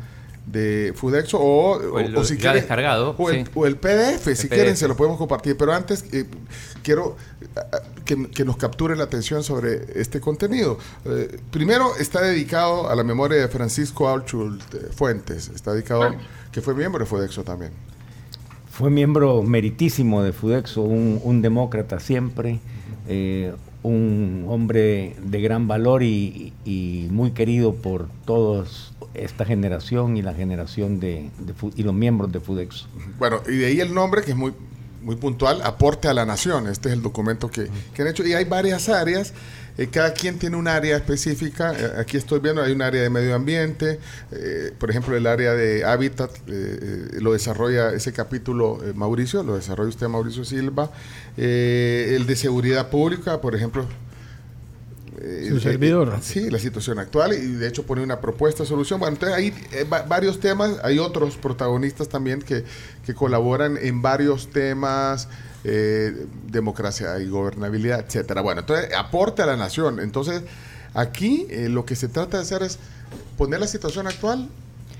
[0.47, 5.17] de Fudexo o, o, si ya descargado o, el, PDF si quieren se lo podemos
[5.17, 5.57] compartir.
[5.57, 6.25] Pero antes eh,
[6.81, 7.17] quiero
[8.05, 10.79] que, que, nos capture la atención sobre este contenido.
[11.05, 14.63] Eh, primero está dedicado a la memoria de Francisco Alchult
[14.95, 15.49] Fuentes.
[15.53, 16.15] Está dedicado
[16.51, 17.71] que fue miembro de Fudexo también.
[18.71, 22.59] Fue miembro meritísimo de Fudexo un, un demócrata siempre
[23.07, 30.21] eh, un hombre de gran valor y, y muy querido por todos esta generación y
[30.21, 31.29] la generación de,
[31.75, 32.87] y los miembros de FUDEX.
[33.17, 34.53] Bueno, y de ahí el nombre que es muy,
[35.01, 36.67] muy puntual, aporte a la nación.
[36.67, 38.25] Este es el documento que, han hecho.
[38.25, 39.33] Y hay varias áreas.
[39.77, 41.73] Eh, cada quien tiene un área específica.
[41.73, 43.99] Eh, aquí estoy viendo, hay un área de medio ambiente.
[44.31, 50.07] Eh, por ejemplo, el área de hábitat lo desarrolla ese capítulo Mauricio, lo desarrolla usted
[50.07, 50.91] Mauricio Silva.
[51.37, 53.85] el de seguridad pública, por ejemplo,
[55.19, 56.15] eh, Su servidor.
[56.15, 58.99] Eh, sí, la situación actual y de hecho pone una propuesta de solución.
[58.99, 62.63] Bueno, entonces hay eh, varios temas, hay otros protagonistas también que,
[63.05, 65.27] que colaboran en varios temas,
[66.49, 68.41] democracia y gobernabilidad, etcétera.
[68.41, 69.99] Bueno, entonces aporte a la nación.
[69.99, 70.43] Entonces,
[70.93, 72.79] aquí lo que se trata de hacer es
[73.37, 74.47] poner la situación actual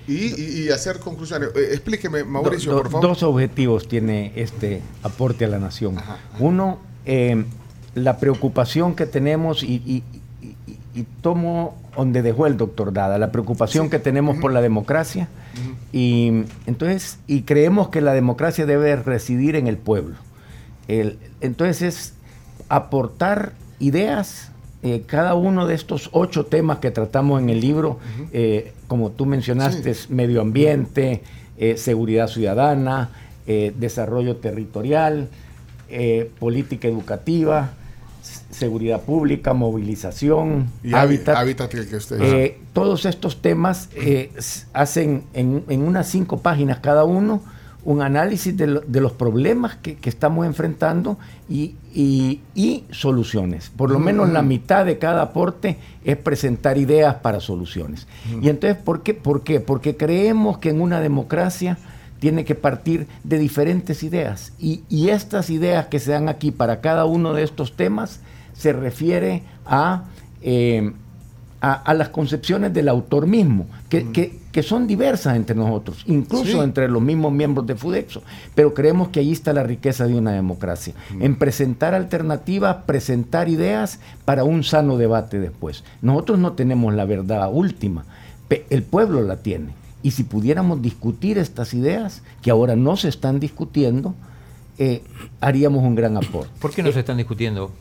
[0.07, 1.49] y, hacer conclusiones.
[1.71, 3.07] explíqueme, Mauricio, por favor.
[3.07, 5.95] Dos objetivos tiene este aporte a la nación.
[6.39, 6.79] Uno,
[7.97, 10.03] la preocupación que tenemos y,
[11.21, 15.27] tomo donde dejó el doctor Dada, la preocupación que tenemos por la democracia
[15.91, 20.15] y entonces y creemos que la democracia debe residir en el pueblo.
[20.87, 22.13] El, entonces es
[22.69, 24.51] aportar ideas,
[24.83, 27.99] eh, cada uno de estos ocho temas que tratamos en el libro,
[28.31, 31.23] eh, como tú mencionaste, medio ambiente,
[31.57, 33.09] eh, seguridad ciudadana,
[33.47, 35.29] desarrollo territorial,
[36.37, 37.69] política educativa,
[38.49, 41.37] seguridad pública, movilización, hábitat.
[42.19, 44.31] Eh, todos estos temas eh,
[44.73, 47.41] hacen en, unas cinco páginas cada uno
[47.83, 51.77] un análisis de, los problemas que, estamos enfrentando y,
[52.91, 53.71] soluciones.
[53.75, 58.05] Por lo menos la mitad de cada aporte es presentar ideas para soluciones.
[58.41, 59.13] Y entonces, ¿por qué?
[59.13, 59.61] ¿por qué?
[59.61, 61.77] Porque creemos que en una democracia
[62.19, 64.53] tiene que partir de diferentes ideas.
[64.59, 68.19] Y, estas ideas que se dan aquí para cada uno de estos temas
[68.53, 70.03] se refiere a,
[70.41, 70.91] eh,
[71.61, 77.31] a, las concepciones del autor mismo, que, son diversas entre nosotros, incluso entre los mismos
[77.31, 78.23] miembros de FUDEXO,
[78.55, 83.99] pero creemos que ahí está la riqueza de una democracia, en presentar alternativas, presentar ideas
[84.25, 85.83] para un sano debate después.
[86.01, 88.05] Nosotros no tenemos la verdad última,
[88.49, 93.39] el pueblo la tiene Y si pudiéramos discutir estas ideas, que ahora no se están
[93.39, 94.13] discutiendo,
[94.77, 95.01] eh,
[95.41, 96.51] haríamos un gran aporte.
[96.59, 97.71] ¿Por qué no se están discutiendo?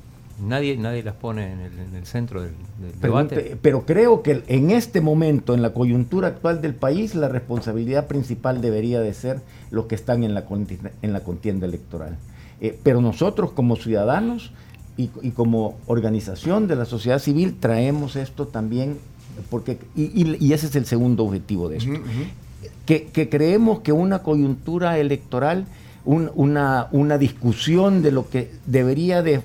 [0.40, 2.52] Nadie, nadie las pone en el, centro del,
[3.00, 3.56] debate.
[3.60, 8.60] Pero creo que en este momento, en la coyuntura actual del país, la responsabilidad principal
[8.60, 10.44] debería de ser los que están en la,
[11.00, 12.18] en la contienda electoral.
[12.60, 14.52] Eh, pero nosotros como ciudadanos
[14.98, 18.98] y, como organización de la sociedad civil traemos esto también,
[19.50, 21.92] porque y, ese es el segundo objetivo de esto.
[22.84, 25.66] Que, creemos que una coyuntura electoral,
[26.04, 29.42] una, una discusión de lo que debería de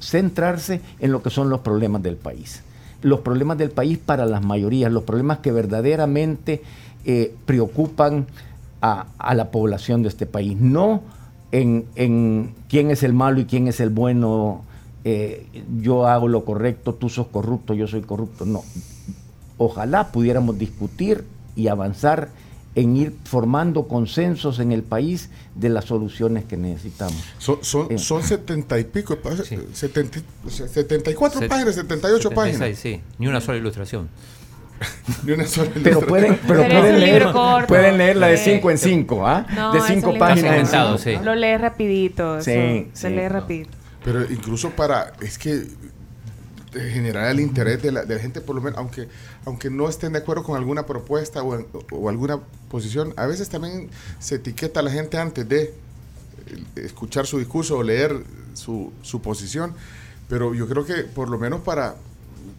[0.00, 2.62] centrarse en lo que son los problemas del país.
[3.02, 6.62] Los problemas del país para las mayorías, los problemas que verdaderamente
[7.04, 8.26] eh, preocupan
[8.82, 10.58] a, la población de este país.
[10.58, 11.02] No
[11.52, 14.64] en, quién es el malo y quién es el bueno,
[15.04, 15.46] eh,
[15.80, 18.44] yo hago lo correcto, tú sos corrupto, yo soy corrupto.
[18.44, 18.62] No.
[19.58, 21.24] Ojalá pudiéramos discutir
[21.56, 22.30] y avanzar
[22.74, 27.16] en ir formando consensos en el país de las soluciones que necesitamos.
[27.38, 29.18] Son, son, son setenta y pico,
[29.72, 32.78] setenta, 74 páginas, 78 páginas.
[32.78, 34.08] Sí, ni una sola ilustración.
[35.24, 36.08] ni una sola pero ilustración.
[36.08, 37.26] Pueden, pero, pueden, leer,
[37.66, 39.72] pueden leer la de 5 en 5, ¿ah?
[39.72, 40.72] de 5 páginas.
[41.24, 43.79] Lo lees rapidito, sí, se lee rapidito.
[44.04, 45.66] Pero incluso para, es que
[46.72, 49.08] generar el interés de la, de la, gente, por lo menos, aunque,
[49.44, 52.38] aunque no estén de acuerdo con alguna propuesta o, o, alguna
[52.70, 55.74] posición, a veces también se etiqueta a la gente antes de eh,
[56.76, 58.22] escuchar su discurso o leer
[58.54, 59.74] su, su posición,
[60.28, 61.96] pero yo creo que por lo menos para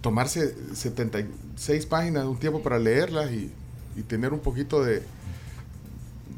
[0.02, 3.52] tomarse 76 páginas de un tiempo para leerlas y,
[3.96, 5.04] y tener un poquito de,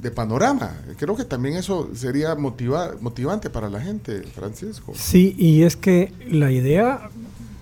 [0.04, 0.76] de panorama.
[0.98, 4.92] Creo que también eso sería motiva, motivante para la gente, Francisco.
[4.96, 7.10] Sí, y es que la idea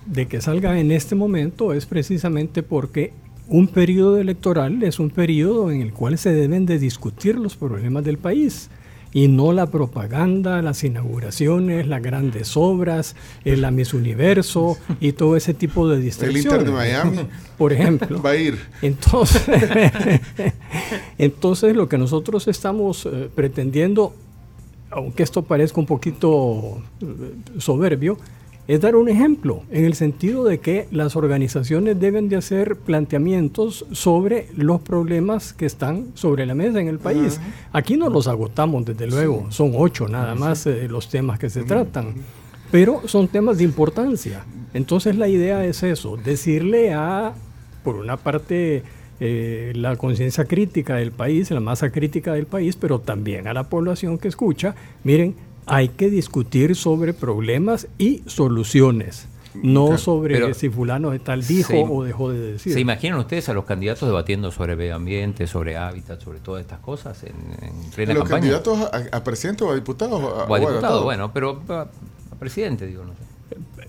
[0.07, 3.13] de que salga en este momento es precisamente porque
[3.47, 8.03] un periodo electoral es un periodo en el cual se deben de discutir los problemas
[8.03, 8.69] del país
[9.13, 15.35] y no la propaganda, las inauguraciones, las grandes obras, el la Miss Universo y todo
[15.35, 16.45] ese tipo de distracciones.
[16.45, 17.17] El Inter de Miami,
[17.57, 18.21] por ejemplo.
[18.21, 18.59] Va a ir.
[18.81, 19.43] Entonces,
[21.17, 24.13] entonces lo que nosotros estamos eh, pretendiendo,
[24.89, 27.05] aunque esto parezca un poquito eh,
[27.59, 28.17] soberbio,
[28.71, 33.85] es dar un ejemplo, en el sentido de que las organizaciones deben de hacer planteamientos
[33.91, 37.41] sobre los problemas que están sobre la mesa en el país.
[37.73, 41.63] Aquí no los agotamos, desde luego, son ocho nada más eh, los temas que se
[41.63, 42.13] tratan,
[42.71, 44.45] pero son temas de importancia.
[44.73, 47.33] Entonces la idea es eso, decirle a,
[47.83, 48.83] por una parte,
[49.19, 53.65] eh, la conciencia crítica del país, la masa crítica del país, pero también a la
[53.65, 55.35] población que escucha, miren,
[55.71, 59.27] hay que discutir sobre problemas y soluciones.
[59.53, 62.73] No sobre si fulano de tal dijo o dejó de decir.
[62.73, 66.79] ¿Se imaginan ustedes a los candidatos debatiendo sobre medio ambiente, sobre hábitat, sobre todas estas
[66.79, 68.79] cosas en, en plena ¿Los candidatos
[69.11, 70.17] a, presidente o a diputado?
[70.17, 71.87] O a, diputado, bueno, pero a,
[72.39, 73.30] presidente, digo, no sé.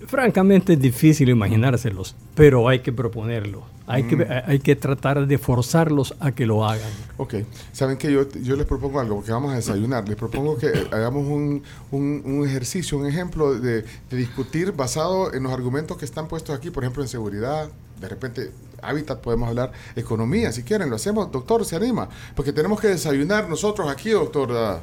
[0.07, 3.63] Francamente es difícil imaginárselos, pero hay que proponerlo.
[3.85, 4.25] Hay, que, mm.
[4.45, 6.89] hay que tratar de forzarlos a que lo hagan.
[7.17, 7.35] Ok.
[7.73, 9.15] ¿Saben que yo, yo les propongo algo?
[9.15, 10.07] Porque vamos a desayunar.
[10.07, 15.51] Les propongo que hagamos un, un, ejercicio, un ejemplo de, de, discutir basado en los
[15.51, 17.69] argumentos que están puestos aquí, por ejemplo, en seguridad.
[17.99, 21.31] De repente, hábitat, podemos hablar economía, si quieren, lo hacemos.
[21.31, 22.07] Doctor, ¿se anima?
[22.35, 24.81] Porque tenemos que desayunar nosotros aquí, doctor.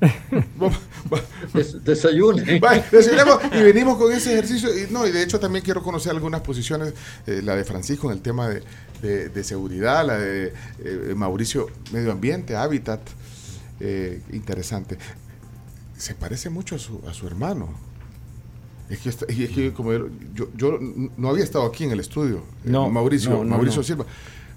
[1.84, 2.60] Desayune.
[3.52, 4.70] y venimos con ese ejercicio.
[4.76, 6.94] Y, no, y de hecho también quiero conocer algunas posiciones,
[7.26, 12.56] eh, la de Francisco en el tema de, seguridad, la de eh, Mauricio, medio ambiente,
[12.56, 13.00] hábitat.
[13.80, 14.98] Eh, interesante.
[15.96, 17.74] Se parece mucho a su, a su hermano.
[18.88, 19.92] Es que, como
[20.34, 20.78] yo, yo,
[21.16, 24.04] no había estado aquí en el estudio, no, Mauricio, Mauricio Silva,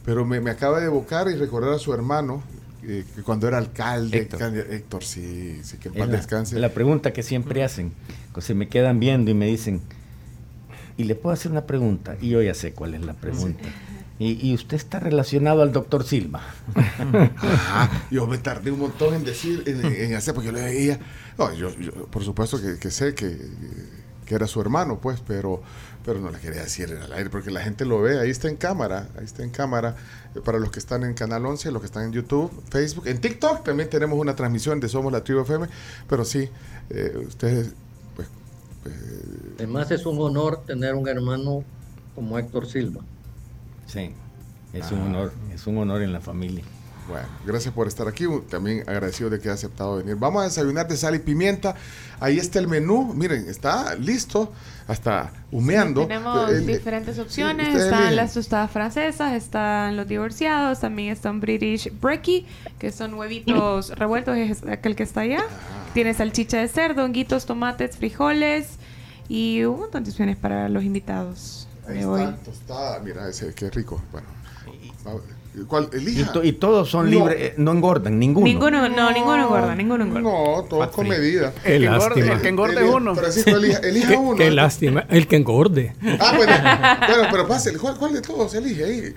[0.03, 2.43] pero me, me acaba de evocar y recordar a su hermano,
[2.83, 4.27] eh, cuando era alcalde,
[4.69, 6.59] Héctor, sí, sí, que en descanse.
[6.59, 7.91] La pregunta que siempre hacen,
[8.39, 9.81] se me quedan viendo y me dicen,
[10.97, 13.69] y le puedo hacer una pregunta, y yo ya sé cuál es la pregunta.
[14.19, 16.41] Y, usted está relacionado al doctor Silva.
[18.11, 20.99] yo me tardé un montón en decir, en, hacer, porque yo le veía.
[21.55, 21.69] yo,
[22.09, 23.37] por supuesto que, sé que,
[24.25, 25.61] que, era su hermano, pues, pero,
[26.07, 28.55] pero no le quería decir al aire, porque la gente lo ve, ahí está en
[28.55, 29.97] cámara, ahí está en cámara
[30.45, 33.65] para los que están en Canal 11, los que están en YouTube, Facebook, en TikTok
[33.65, 35.67] también tenemos una transmisión de Somos la Tribu FM,
[36.07, 36.49] pero sí,
[36.91, 37.73] eh, ustedes...
[38.15, 38.29] Pues,
[38.85, 41.65] eh, Además es un honor tener un hermano
[42.15, 43.01] como Héctor Silva.
[43.85, 44.13] Sí,
[44.71, 46.63] es un honor, es un honor en la familia.
[47.07, 48.25] Bueno, gracias por estar aquí.
[48.49, 50.15] También agradecido de que haya aceptado venir.
[50.15, 51.75] Vamos a desayunar de sal y pimienta.
[52.19, 53.13] Ahí está el menú.
[53.13, 54.51] Miren, está listo.
[54.87, 56.07] Hasta humeando.
[56.07, 57.75] tenemos diferentes opciones.
[57.75, 62.45] están las tostadas francesas, están los divorciados, también están British Brekkie,
[62.79, 65.41] que son huevitos revueltos, es aquel que está allá.
[65.41, 65.89] Ah.
[65.93, 68.77] Tiene salchicha de cerdo, honguitos, tomates, frijoles
[69.27, 71.67] y un montón de opciones para los invitados.
[71.85, 72.99] Ahí está, tostada.
[72.99, 74.01] Mira, ese, qué rico.
[74.11, 74.27] Bueno,
[75.65, 75.89] ¿Cuál?
[75.93, 76.31] Elija.
[76.43, 78.45] Y, todos son libres, eh, no engordan, ninguno.
[78.45, 80.21] Ninguno, no, ninguno engorda, ninguno engorda.
[80.21, 81.53] No, todos con medida.
[81.63, 83.15] El, que engorde, el que engorde uno.
[83.15, 84.37] Francisco, elija, elija uno.
[84.37, 85.95] Qué lástima, el que engorde.
[86.19, 86.53] Ah, bueno,
[87.07, 89.13] bueno pero pase, ¿cuál, ¿cuál de todos elige ahí?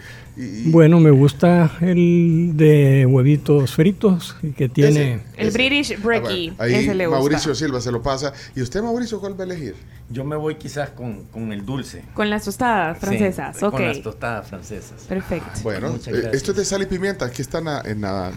[0.66, 5.20] Bueno, me gusta el de huevitos fritos que tiene...
[5.37, 6.55] el British Brekkie.
[6.59, 8.33] Ah, ahí Mauricio Silva se lo pasa.
[8.55, 9.74] ¿Y usted, Mauricio, cuál va a elegir?
[10.10, 12.04] Yo me voy quizás con, con el dulce.
[12.14, 15.02] Con las tostadas francesas, sí, Con las tostadas francesas.
[15.08, 15.60] Perfecto.
[15.62, 17.26] bueno, eh, esto es de sal y pimienta.
[17.26, 18.32] Aquí están en la...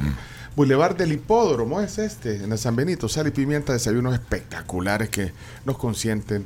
[0.55, 5.33] Boulevard del Hipódromo es este, en el San Benito, sal y pimienta, desayunos espectaculares que
[5.65, 6.45] nos consienten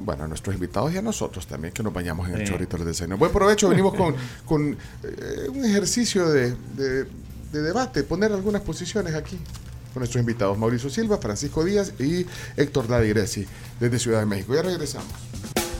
[0.00, 2.86] bueno, a nuestros invitados y a nosotros también, que nos bañamos en el chorrito del
[2.86, 3.16] desayuno.
[3.16, 7.06] Buen provecho, venimos con, con eh, un ejercicio de, de,
[7.62, 9.38] debate, poner algunas posiciones aquí
[9.92, 13.46] con nuestros invitados, Mauricio Silva, Francisco Díaz y Héctor Dadiresi,
[13.80, 14.54] desde Ciudad de México.
[14.54, 15.08] Ya regresamos.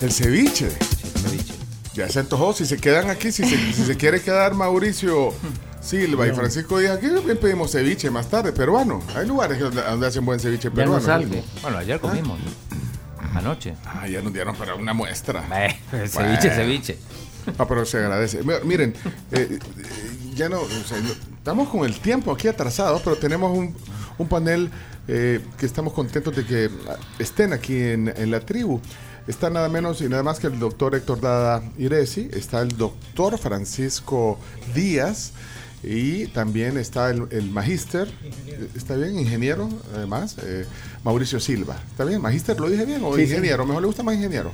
[0.01, 0.71] El ceviche.
[1.94, 5.33] Ya se antojó, si se quedan aquí, si se, si se quiere quedar Mauricio
[5.81, 9.03] Silva y Francisco Díaz aquí, bien pedimos ceviche más tarde, peruano.
[9.16, 11.05] Hay lugares donde, hacen buen ceviche peruano.
[11.62, 12.38] Bueno, ayer comimos.
[13.35, 13.75] Anoche.
[13.85, 15.44] Ah, ya nos dieron para una muestra.
[15.66, 16.99] Eh, ceviche, ceviche.
[17.59, 18.42] Ah, pero se agradece.
[18.64, 18.94] Miren,
[19.33, 19.59] eh,
[20.35, 20.61] ya no,
[21.37, 23.75] estamos con el tiempo aquí atrasados, pero tenemos un,
[24.19, 24.71] un panel
[25.07, 26.71] eh, que estamos contentos de que
[27.19, 28.81] estén aquí en, en, la tribu.
[29.27, 33.39] Está nada menos y nada más que el doctor Héctor Dada Iresi, está el doctor
[33.39, 34.39] Francisco
[34.75, 35.33] Díaz,
[35.83, 38.09] y también está el, el magíster,
[38.75, 39.19] ¿está bien?
[39.19, 40.67] Ingeniero, además, eh,
[41.05, 41.77] Mauricio Silva.
[41.91, 42.21] ¿Está bien?
[42.21, 43.65] ¿Magíster lo dije bien o ingeniero?
[43.65, 44.51] Mejor le gusta más ingeniero.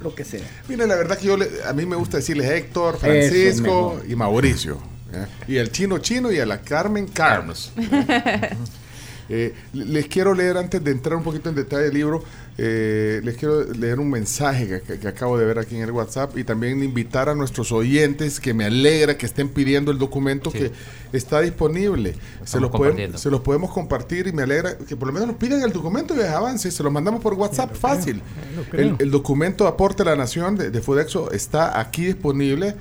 [0.00, 0.40] Lo que sea.
[0.68, 4.78] Mire, la verdad que yo a mí me gusta decirles Héctor, Francisco y Mauricio.
[5.12, 5.26] ¿eh?
[5.46, 7.70] Y el chino chino y a la Carmen Carmes.
[9.34, 12.22] Eh, les quiero leer antes de entrar un poquito en detalle del libro
[12.58, 16.44] eh, les quiero leer un mensaje que, acabo de ver aquí en el WhatsApp y
[16.44, 20.70] también invitar a nuestros oyentes que me alegra que estén pidiendo el documento que
[21.14, 22.14] está disponible.
[22.44, 25.36] Se los, podemos, se los podemos compartir y me alegra que por lo menos nos
[25.36, 26.70] pidan el documento y avance.
[26.70, 28.20] Se los mandamos por WhatsApp fácil.
[28.72, 32.74] El, documento Aporte a la Nación de, de Fudexo está aquí disponible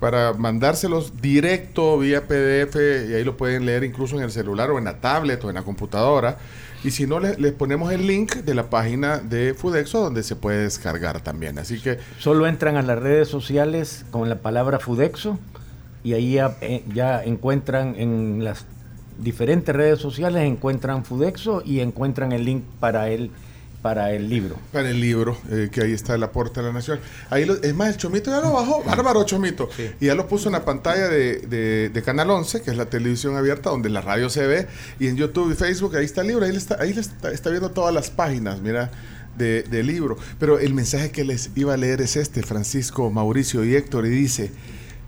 [0.00, 2.76] para mandárselos directo vía PDF
[3.08, 5.54] y ahí lo pueden leer incluso en el celular o en la tablet o en
[5.56, 6.38] la computadora.
[6.82, 10.62] Y si no, les, ponemos el link de la página de Fudexo donde se puede
[10.62, 11.58] descargar también.
[11.58, 11.98] Así que...
[12.18, 15.38] Solo entran a las redes sociales con la palabra Fudexo
[16.02, 18.64] y ahí ya, eh, ya encuentran en las
[19.18, 23.30] diferentes redes sociales, encuentran Fudexo y encuentran el link para el
[23.82, 24.56] para el libro.
[24.72, 27.00] Para el libro, eh, que ahí está el aporte a la nación.
[27.30, 29.70] Ahí es más, el Chomito ya lo bajó, bárbaro Chomito.
[30.00, 33.36] Y ya lo puso en la pantalla de, de, Canal 11, que es la televisión
[33.36, 34.66] abierta, donde la radio se ve,
[34.98, 37.70] y en YouTube y Facebook, ahí está el libro, ahí, está, ahí está, está, viendo
[37.70, 38.90] todas las páginas, mira,
[39.38, 40.18] de, del libro.
[40.38, 44.10] Pero el mensaje que les iba a leer es este, Francisco, Mauricio y Héctor, y
[44.10, 44.52] dice,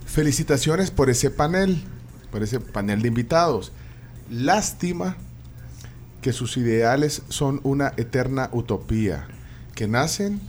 [0.06, 1.82] felicitaciones por ese panel,
[2.30, 3.72] por ese panel de invitados.
[4.30, 5.16] Lástima
[6.22, 9.26] que sus ideales son una eterna utopía,
[9.74, 10.40] que nacen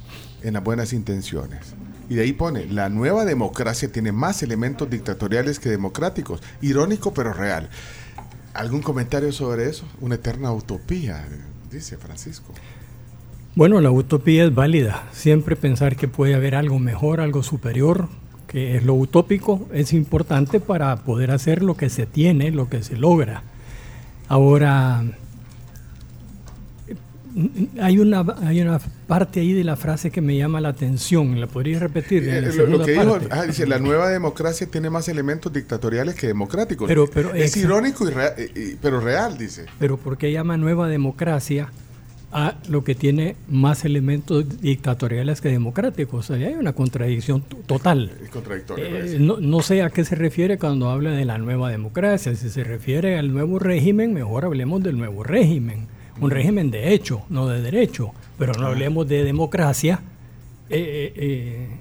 [0.44, 1.74] en las buenas intenciones.
[2.10, 6.42] Y de ahí pone, la nueva democracia tiene más elementos dictatoriales que democráticos.
[6.62, 7.70] Irónico pero real.
[8.54, 9.86] ¿Algún comentario sobre eso?
[10.00, 11.26] Una eterna utopía,
[11.72, 12.54] dice Francisco.
[13.56, 15.08] Bueno, la utopía es válida.
[15.12, 18.10] Siempre pensar que puede haber algo mejor, algo superior,
[18.48, 22.84] que es lo utópico, es importante para poder hacer lo que se tiene, lo que
[22.84, 23.44] se logra.
[24.28, 25.04] Ahora,
[27.82, 31.39] hay una, hay una parte ahí de la frase que me llama la atención.
[31.39, 32.28] ¿La podría repetir?
[32.28, 36.88] Eh, lo, que dijo, ah, dice, la nueva democracia tiene más elementos dictatoriales que democráticos.
[36.88, 39.65] Pero, pero, es irónico, y pero real, dice.
[39.80, 41.72] Pero ¿por qué llama nueva democracia
[42.32, 46.30] a lo que tiene más elementos dictatoriales que democráticos?
[46.30, 48.12] O hay una contradicción total.
[48.24, 48.86] Es contradictorio.
[48.86, 52.36] Eh, no, no sé a qué se refiere cuando habla de la nueva democracia.
[52.36, 55.88] Si se refiere al nuevo régimen, mejor hablemos del nuevo régimen
[56.19, 60.02] un régimen de hecho, no de derecho, pero no hablemos de democracia
[60.69, 61.80] eh, eh,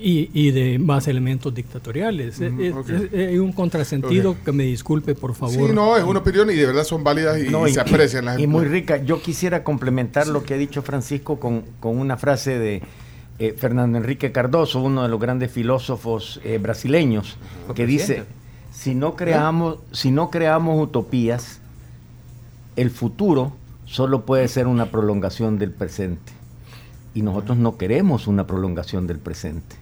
[0.00, 2.40] eh, y, de más elementos dictatoriales.
[2.40, 5.68] Hay un contrasentido que me disculpe, por favor.
[5.68, 8.46] Sí, no, es una opinión y de verdad son válidas y, se aprecian las Y
[8.46, 8.98] muy rica.
[8.98, 12.82] Yo quisiera complementar lo que ha dicho Francisco con, una frase de
[13.56, 17.36] Fernando Enrique Cardoso, uno de los grandes filósofos brasileños,
[17.74, 18.24] que dice
[18.72, 21.60] Si no creamos, si no creamos utopías,
[22.78, 23.52] el futuro
[23.86, 26.32] solo puede ser una prolongación del presente.
[27.12, 29.74] Y nosotros no queremos una prolongación del presente.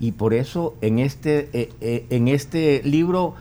[0.00, 3.34] Y por eso en este, eh, eh, en este libro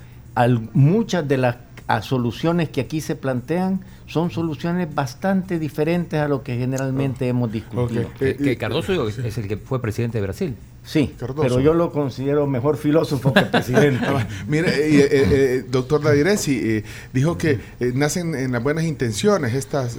[0.74, 1.56] muchas de las
[2.02, 8.10] soluciones que aquí se plantean son soluciones bastante diferentes a lo que generalmente hemos discutido.
[8.20, 10.56] Que, Cardoso es el que fue presidente de Brasil.
[10.86, 14.06] Sí, pero yo lo considero mejor filósofo que presidente.
[14.16, 17.60] Ah, mire, eh, eh, doctor Dadiresi eh, dijo que
[17.96, 19.98] nacen en las buenas intenciones estas,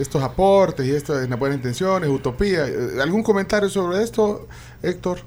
[0.00, 2.66] estos aportes y esto en las buenas intenciones, utopía.
[3.02, 4.46] ¿Algún comentario sobre esto,
[4.82, 5.18] Héctor?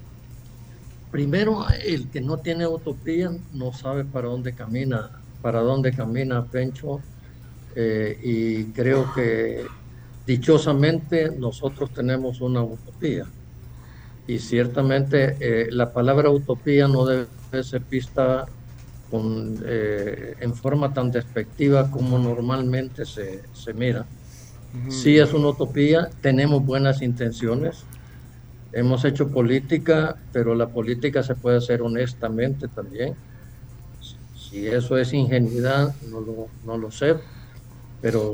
[1.11, 7.01] Primero, el que no tiene utopía no sabe para dónde camina, para dónde camina Pencho,
[7.75, 9.65] y creo que
[10.25, 13.25] dichosamente nosotros tenemos una utopía
[14.27, 17.27] y ciertamente eh, la palabra utopía no debe
[17.61, 18.45] ser vista
[19.11, 24.05] con, eh, en forma tan despectiva como normalmente se, se mira.
[24.89, 27.83] Sí es una utopía, tenemos buenas intenciones,
[28.71, 33.13] hemos hecho política, pero la política se puede hacer honestamente también.
[34.35, 37.15] Si eso es ingenuidad, no lo, no lo sé,
[38.01, 38.31] pero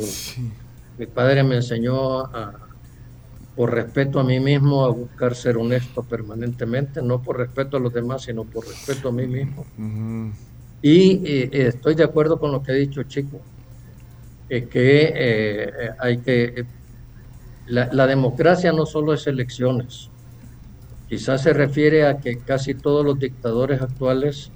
[0.97, 2.68] mi padre me enseñó a,
[3.60, 7.91] por respeto a mí mismo, a buscar ser honesto permanentemente, no por respeto a los
[7.91, 9.66] demás, sino por respeto a mí mismo.
[10.82, 13.41] Y eh, estoy de acuerdo con lo que ha dicho Chico,
[14.47, 16.66] que eh, hay que...
[17.68, 20.10] La, democracia no solo es elecciones,
[21.10, 24.53] quizás se refiere a que casi todos los dictadores actuales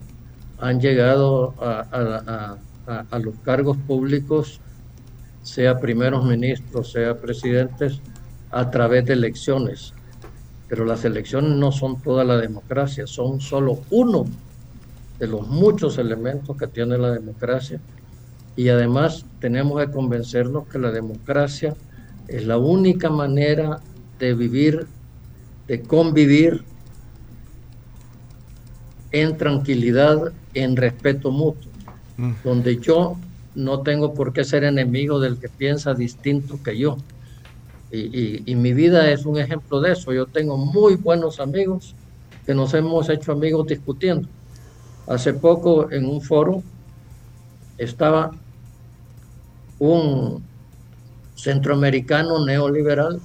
[0.60, 4.62] han llegado a, a los cargos públicos,
[5.42, 8.00] sea primeros ministros, sea presidentes,
[8.54, 9.94] a través de elecciones.
[10.68, 14.26] Pero las elecciones no son toda la democracia, son solo uno
[15.20, 17.80] de los muchos elementos que tiene la democracia.
[18.56, 21.76] Y además tenemos que convencernos que la democracia
[22.28, 23.80] es la única manera
[24.20, 24.88] de vivir,
[25.68, 26.64] de convivir
[29.12, 31.72] en tranquilidad, en respeto mutuo,
[32.18, 32.32] mm.
[32.44, 33.18] donde yo
[33.56, 36.98] no tengo por qué ser enemigo del que piensa distinto que yo.
[37.96, 40.12] Y, mi vida es un ejemplo de eso.
[40.12, 41.96] Yo tengo muy buenos amigos
[42.44, 44.28] que nos hemos hecho amigos discutiendo.
[45.06, 46.64] Hace poco en un foro
[47.78, 48.32] estaba
[49.78, 50.44] un
[51.36, 53.22] centroamericano neoliberal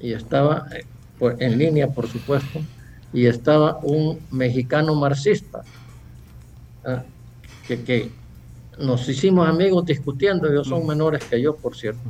[0.00, 0.84] y estaba eh,
[1.38, 2.60] en línea, por supuesto,
[3.12, 5.62] y estaba un mexicano marxista,
[6.84, 7.04] ah,
[7.66, 8.10] que,
[8.78, 12.00] nos hicimos amigos discutiendo, ellos son menores que yo, por cierto.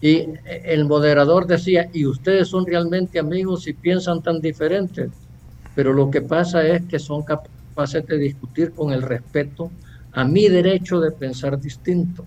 [0.00, 5.10] Y el moderador decía, y ustedes son realmente amigos y piensan tan diferentes,
[5.74, 9.70] pero lo que pasa es que son capaces de discutir con el respeto
[10.12, 12.24] a mi derecho de pensar distinto.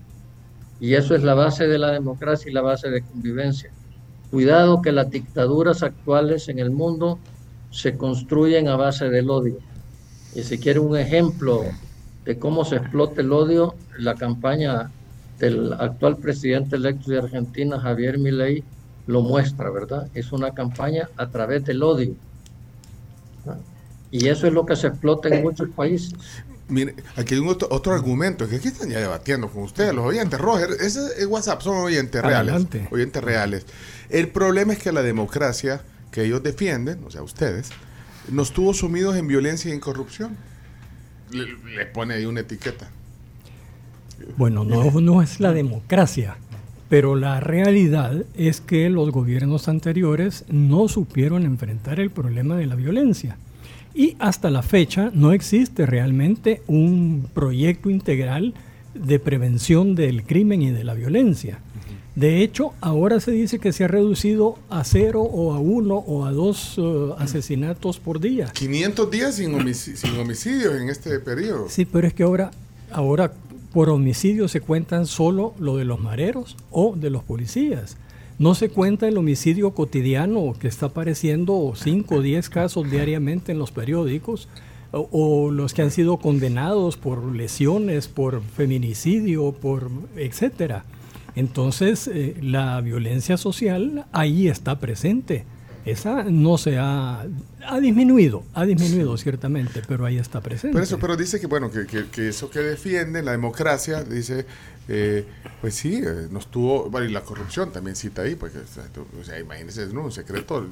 [0.79, 3.71] Y eso es la base de la democracia y la base de convivencia.
[4.29, 7.19] Cuidado que las dictaduras actuales en el mundo
[7.69, 9.57] se construyen a base del odio.
[10.35, 11.63] Y si quiere un ejemplo
[12.25, 14.91] de cómo se explota el odio, la campaña
[15.39, 18.63] del actual presidente electo de Argentina, Javier Milei,
[19.07, 20.07] lo muestra, ¿verdad?
[20.13, 22.15] Es una campaña a través del odio.
[24.11, 26.13] Y eso es lo que se explota en muchos países.
[26.69, 30.39] Mire, aquí hay un otro, argumento, que aquí están ya debatiendo con ustedes, los oyentes,
[30.39, 32.67] Roger, ese es WhatsApp, son oyentes reales.
[32.89, 33.65] Oyentes reales.
[34.09, 35.81] El problema es que la democracia
[36.11, 37.69] que ellos defienden, o sea, ustedes,
[38.29, 40.37] nos tuvo sumidos en violencia y en corrupción.
[41.31, 42.89] le pone ahí una etiqueta.
[44.37, 46.37] Bueno, no, no es la democracia,
[46.89, 52.75] pero la realidad es que los gobiernos anteriores no supieron enfrentar el problema de la
[52.75, 53.37] violencia.
[53.95, 58.53] Y hasta la fecha no existe realmente un proyecto integral
[58.95, 61.59] de prevención del crimen y de la violencia.
[62.15, 66.25] De hecho, ahora se dice que se ha reducido a cero o a uno o
[66.25, 68.51] a dos uh, asesinatos por día.
[68.53, 71.67] 500 días sin, homicidios en este periodo.
[71.69, 72.51] Sí, pero es que ahora,
[72.91, 73.33] ahora
[73.73, 77.97] por homicidio se cuentan solo lo de los mareros o de los policías.
[78.37, 83.59] No se cuenta el homicidio cotidiano que está apareciendo 5 o 10 casos diariamente en
[83.59, 84.47] los periódicos
[84.91, 90.85] o, los que han sido condenados por lesiones, por feminicidio, por etcétera.
[91.35, 95.45] Entonces, eh, la violencia social ahí está presente.
[95.85, 97.25] Esa no se ha,
[97.65, 100.73] ha disminuido, ha disminuido ciertamente, pero ahí está presente.
[100.73, 104.45] Pero eso, pero dice que bueno, que, que, eso que defiende la democracia, dice,
[104.87, 105.25] eh,
[105.59, 109.39] pues sí, eh, nos tuvo, bueno, y la corrupción también cita ahí, porque, o sea,
[109.39, 110.67] imagínense, es un secreto.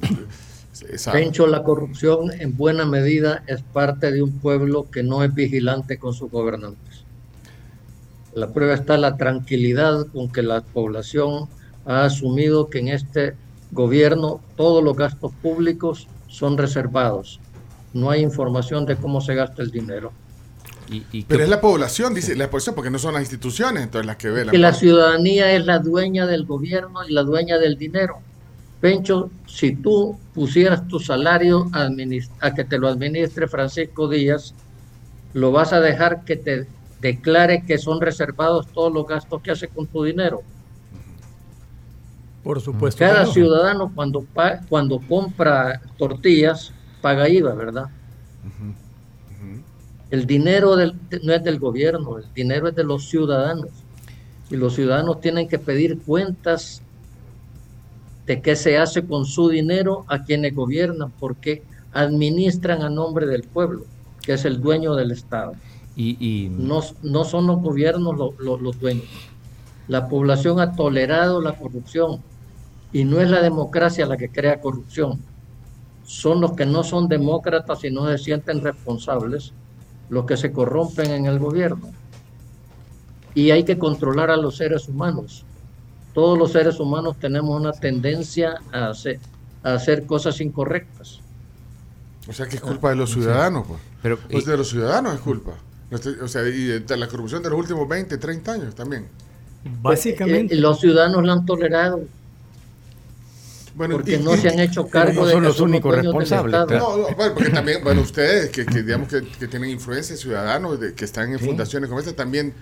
[0.88, 1.12] Esa...
[1.12, 5.98] Pencho, la corrupción en buena medida es parte de un pueblo que no es vigilante
[5.98, 7.04] con sus gobernantes.
[8.34, 11.48] La prueba está la tranquilidad con que la población
[11.84, 13.34] ha asumido que en este
[13.72, 17.40] gobierno todos los gastos públicos son reservados.
[17.92, 20.12] No hay información de cómo se gasta el dinero.
[21.26, 24.30] Pero es la población, dice la población, porque no son las instituciones entonces las que
[24.30, 24.52] velan.
[24.52, 28.18] Que la ciudadanía es la dueña del gobierno y la dueña del dinero.
[28.80, 31.88] Pencho, si tú pusieras tu salario a,
[32.40, 34.54] a que te lo administre Francisco Díaz,
[35.34, 36.66] lo vas a dejar que te
[37.00, 40.42] declare que son reservados todos los gastos que hace con tu dinero.
[42.42, 42.98] Por supuesto.
[42.98, 44.26] Cada ciudadano cuando,
[44.68, 47.86] cuando compra tortillas paga IVA, ¿verdad?
[50.10, 53.70] El dinero no es del gobierno, el dinero es de los ciudadanos.
[54.50, 56.82] Y los ciudadanos tienen que pedir cuentas
[58.26, 61.62] de qué se hace con su dinero a quienes gobiernan, porque
[61.92, 63.84] administran a nombre del pueblo,
[64.20, 65.54] que es el dueño del Estado.
[65.96, 69.04] Y, No, no, son los gobiernos los dueños.
[69.88, 72.20] La población ha tolerado la corrupción
[72.92, 75.20] y no es la democracia la que crea corrupción.
[76.04, 79.52] Son los que no son demócratas y no se sienten responsables
[80.10, 81.90] los que se corrompen en el gobierno.
[83.34, 85.44] Y hay que controlar a los seres humanos.
[86.12, 89.18] Todos los seres humanos tenemos una tendencia a hacer,
[89.62, 91.20] a hacer cosas incorrectas.
[92.28, 93.80] O sea que es culpa de los ciudadanos, pues.
[94.02, 95.52] Pero, pues de los ciudadanos es culpa.
[96.22, 99.06] O sea, y de la corrupción de los últimos 20, 30 años también.
[99.80, 100.54] Básicamente.
[100.54, 102.02] Eh, los ciudadanos la han tolerado
[103.76, 106.52] porque no se han hecho cargo de son los únicos responsables.
[106.52, 111.04] No, no, bueno, porque también, bueno, ustedes que, digamos que, tienen influencia, ciudadanos de, que
[111.04, 112.54] están en fundaciones como esta, también,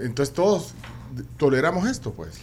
[0.00, 0.74] entonces todos
[1.36, 2.40] toleramos esto, pues.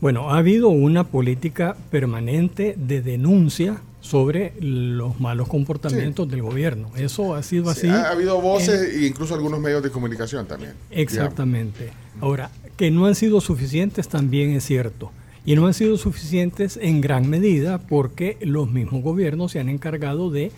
[0.00, 6.90] Bueno, ha habido una política permanente de denuncia sobre los malos comportamientos del gobierno.
[6.96, 7.88] Eso ha sido así.
[7.88, 10.72] ha, habido voces e incluso algunos medios de comunicación también.
[10.90, 11.92] Exactamente.
[12.20, 15.12] Ahora, que no han sido suficientes también es cierto
[15.44, 20.30] y no han sido suficientes en gran medida porque los mismos gobiernos se han encargado
[20.30, 20.52] de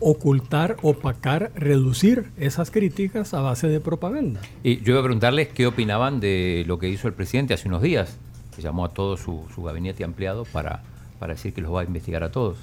[0.00, 4.40] ocultar, opacar, reducir esas críticas a base de propaganda.
[4.62, 7.82] Y yo iba a preguntarles qué opinaban de lo que hizo el presidente hace unos
[7.82, 8.16] días,
[8.54, 10.82] que llamó a todo su, gabinete ampliado para,
[11.18, 12.58] para decir que los va a investigar a todos.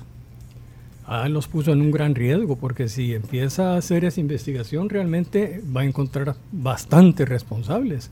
[1.07, 5.61] Ah, los puso en un gran riesgo, porque si empieza a hacer esa investigación, realmente
[5.75, 8.09] va a encontrar bastantes responsables.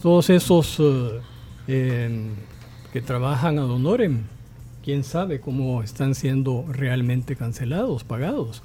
[0.00, 0.80] Todos esos
[1.66, 2.30] eh,
[2.92, 4.22] que trabajan a honorem,
[4.84, 8.62] quién sabe cómo están siendo realmente cancelados, pagados.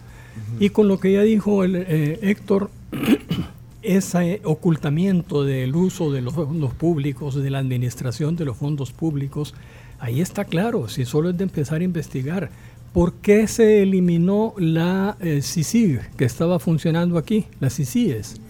[0.59, 2.69] Y con lo que ya dijo el, eh, Héctor,
[3.81, 9.53] ese ocultamiento del uso de los fondos públicos, de la administración de los fondos públicos,
[9.99, 12.49] ahí está claro, si solo es de empezar a investigar.
[12.93, 18.41] ¿Por qué se eliminó la eh, CICIG que estaba funcionando aquí, las CICIES?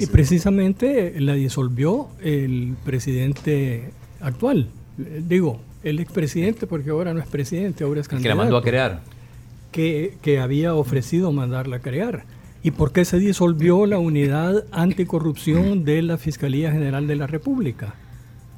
[0.00, 3.90] Y precisamente la disolvió el presidente
[4.20, 8.24] actual, digo, el expresidente, porque ahora no es presidente, ahora es candidato.
[8.24, 9.02] Que la mandó a crear.
[9.72, 12.24] Que, que había ofrecido mandarla a crear.
[12.62, 17.94] ¿Y por qué se disolvió la unidad anticorrupción de la Fiscalía General de la República?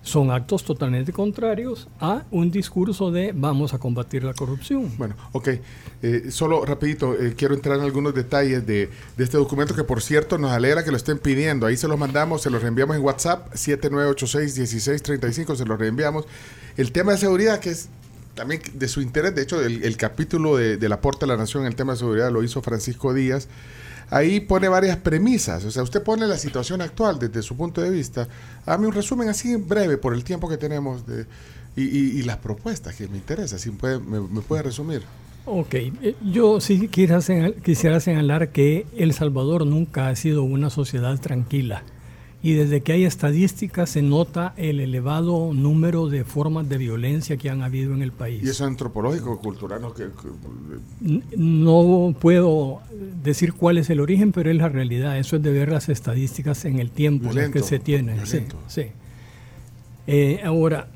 [0.06, 4.92] Son actos totalmente contrarios a un discurso de vamos a combatir la corrupción.
[4.96, 5.48] Bueno, ok.
[6.00, 8.88] Eh, solo rapidito, eh, quiero entrar en algunos detalles de,
[9.18, 11.66] este documento que por cierto nos alegra que lo estén pidiendo.
[11.66, 16.24] Ahí se los mandamos, se los reenviamos en WhatsApp 7986-1635, se los reenviamos.
[16.76, 17.88] El tema de seguridad que es
[18.36, 21.68] también de su interés, de hecho el, capítulo de, del aporte a la nación en
[21.68, 23.48] el tema de seguridad lo hizo Francisco Díaz
[24.10, 25.64] ahí pone varias premisas.
[25.64, 28.28] O sea, usted pone la situación actual desde su punto de vista.
[28.64, 31.26] Dame un resumen así breve por el tiempo que tenemos de,
[31.76, 33.58] y, las propuestas que me interesa.
[33.58, 35.02] Si puede, me, puede resumir.
[35.44, 37.20] Ok, eh, yo sí quisiera
[38.00, 41.82] señalar que El Salvador nunca ha sido una sociedad tranquila
[42.46, 47.50] y desde que hay estadísticas se nota el elevado número de formas de violencia que
[47.50, 48.40] han habido en el país.
[48.40, 49.80] ¿Y eso es antropológico, cultural?
[49.80, 49.92] No,
[51.36, 52.82] no puedo
[53.24, 55.18] decir cuál es el origen, pero es la realidad.
[55.18, 58.24] Eso es de ver las estadísticas en el tiempo que se tienen.
[58.28, 58.82] Sí, sí.
[60.06, 60.86] Eh, ahora,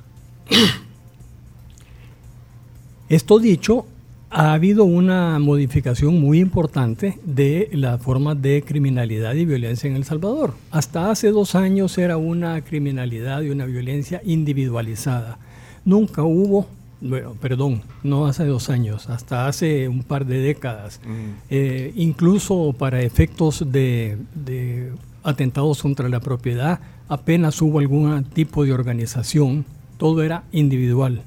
[3.09, 3.86] esto dicho,
[4.31, 10.05] ha habido una modificación muy importante de la forma de criminalidad y violencia en El
[10.05, 10.55] Salvador.
[10.70, 15.39] Hasta hace dos años era una criminalidad y una violencia individualizada.
[15.85, 16.68] Nunca hubo
[17.01, 21.01] bueno, perdón, no hace dos años, hasta hace un par de décadas,
[21.49, 24.18] eh, incluso para efectos de,
[25.22, 29.64] atentados contra la propiedad, apenas hubo algún tipo de organización,
[29.97, 31.22] todo era individual.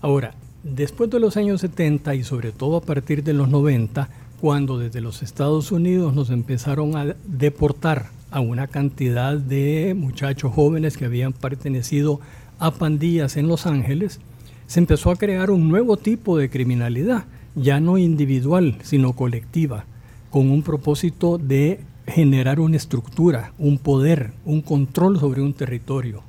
[0.00, 4.08] Ahora, después de los años 70 y sobre todo a partir de los 90,
[4.40, 10.96] cuando desde los Estados Unidos nos empezaron a deportar a una cantidad de muchachos jóvenes
[10.96, 12.20] que habían pertenecido
[12.58, 14.20] a pandillas en Los Ángeles,
[14.66, 19.86] se empezó a crear un nuevo tipo de criminalidad, ya no individual, sino colectiva,
[20.30, 26.22] con un propósito de generar una estructura, un poder, un control sobre un territorio.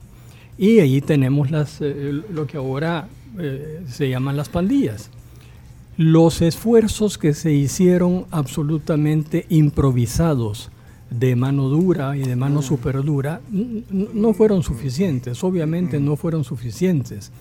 [0.58, 3.08] Y allí tenemos las, eh, lo que ahora
[3.40, 5.10] eh, se llaman las pandillas.
[5.98, 10.72] Los esfuerzos que se hicieron absolutamente improvisados,
[11.10, 12.64] de mano dura y de mano mm.
[12.64, 17.32] super dura, no fueron suficientes, obviamente no fueron suficientes.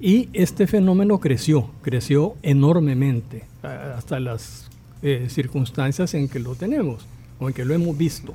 [0.00, 4.68] Y este fenómeno creció, creció enormemente hasta las
[5.02, 7.04] eh, circunstancias en que lo tenemos
[7.40, 8.32] o en que lo hemos visto.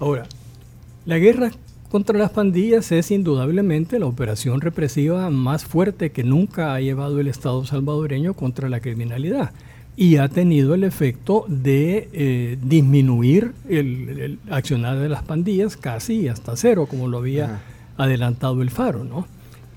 [0.00, 0.26] Ahora,
[1.06, 1.50] la guerra
[1.88, 7.28] contra las pandillas es indudablemente la operación represiva más fuerte que nunca ha llevado el
[7.28, 9.52] Estado salvadoreño contra la criminalidad
[9.96, 16.56] y ha tenido el efecto de eh, disminuir el, accionar de las pandillas casi hasta
[16.56, 17.62] cero, como lo había
[17.96, 19.26] adelantado el Faro, ¿no?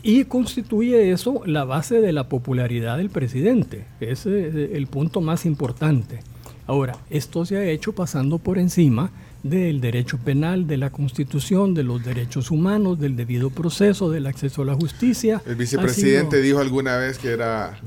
[0.03, 3.85] Y constituye eso la base de la popularidad del presidente.
[3.99, 6.19] Ese es el punto más importante.
[6.67, 9.09] Ahora, esto se ha hecho pasando por encima
[9.43, 14.61] del derecho penal, de la constitución, de los derechos humanos, del debido proceso, del acceso
[14.61, 15.41] a la justicia.
[15.45, 17.79] El vicepresidente dijo alguna vez que era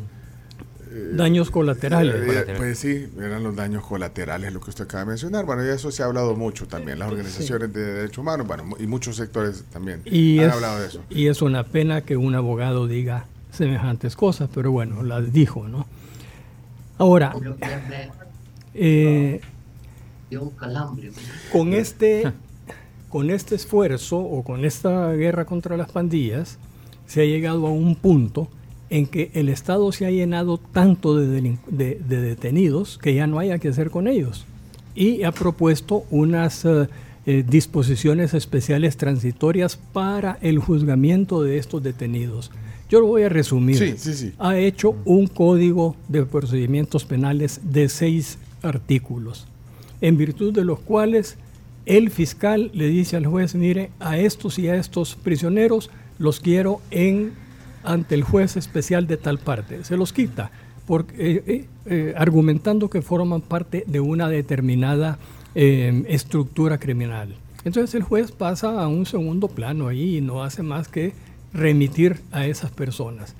[0.90, 2.14] eh, daños colaterales.
[2.16, 5.44] Eh, pues sí, eran los daños colaterales lo que usted acaba de mencionar.
[5.44, 6.98] Bueno, y eso se ha hablado mucho también.
[6.98, 11.02] Las organizaciones de derechos humanos, bueno, y muchos sectores también han hablado de eso.
[11.10, 15.86] Y es una pena que un abogado diga semejantes cosas, pero bueno, las dijo, ¿no?
[16.98, 17.34] Ahora,
[18.74, 19.40] eh,
[21.52, 22.32] con este,
[23.08, 26.58] con este esfuerzo o con esta guerra contra las pandillas,
[27.06, 28.48] se ha llegado a un punto
[28.90, 33.68] en que el Estado se ha llenado tanto de, detenidos que ya no haya que
[33.68, 34.46] hacer con ellos.
[34.94, 36.88] Y ha propuesto unas eh,
[37.26, 42.50] eh, disposiciones especiales transitorias para el juzgamiento de estos detenidos.
[42.88, 43.96] Yo lo voy a resumir.
[44.38, 49.48] Ha hecho un código de procedimientos penales de seis artículos,
[50.04, 51.38] en virtud de los cuales
[51.86, 56.82] el fiscal le dice al juez, mire, a estos y a estos prisioneros los quiero
[56.90, 57.32] en
[57.82, 59.82] ante el juez especial de tal parte.
[59.82, 60.50] Se los quita,
[60.90, 65.18] eh, eh, eh, argumentando que forman parte de una determinada
[65.54, 67.32] estructura criminal.
[67.64, 71.12] Entonces el juez pasa a un segundo plano ahí y no hace más que
[71.52, 73.36] remitir a esas personas.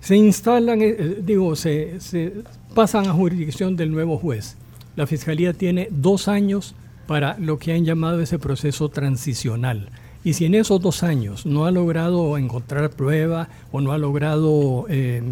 [0.00, 0.78] Se instalan,
[1.24, 2.34] digo, se, se
[2.74, 4.58] pasan a jurisdicción del nuevo juez.
[4.96, 6.74] La fiscalía tiene dos años
[7.06, 9.90] para lo que han llamado ese proceso transicional
[10.24, 14.86] y si en esos dos años no ha logrado encontrar prueba o no ha logrado
[14.88, 15.22] eh,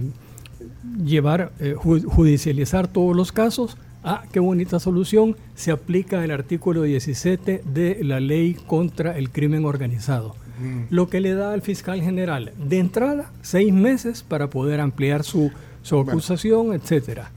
[1.03, 7.63] llevar, eh, judicializar todos los casos, ah, qué bonita solución, se aplica el artículo 17
[7.65, 10.37] de la ley contra el crimen organizado.
[10.61, 10.95] Mm.
[10.95, 15.51] Lo que le da al fiscal general de entrada seis meses para poder ampliar su,
[15.83, 17.31] su acusación, etcétera.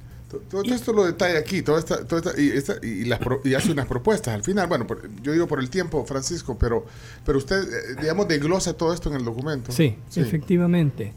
[0.50, 2.00] Todo esto lo detalla aquí, toda esta,
[2.38, 3.08] y,
[3.48, 4.34] y, hace unas propuestas.
[4.34, 4.86] Al final, bueno,
[5.22, 6.86] yo digo por el tiempo, Francisco, pero,
[7.26, 9.72] pero usted, eh, digamos, desglosa todo esto en el documento.
[9.72, 11.14] Sí, efectivamente.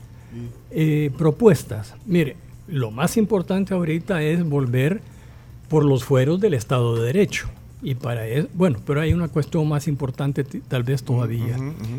[0.70, 1.94] Eh, propuestas.
[2.06, 5.00] Mire, lo más importante ahorita es volver
[5.68, 7.48] por los fueros del Estado de Derecho.
[7.80, 11.56] Y para eso, bueno, pero hay una cuestión más importante tal vez todavía.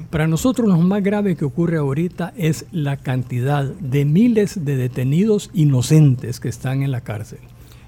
[0.10, 5.50] Para nosotros lo más grave que ocurre ahorita es la cantidad de miles de detenidos
[5.54, 7.40] inocentes que están en la cárcel.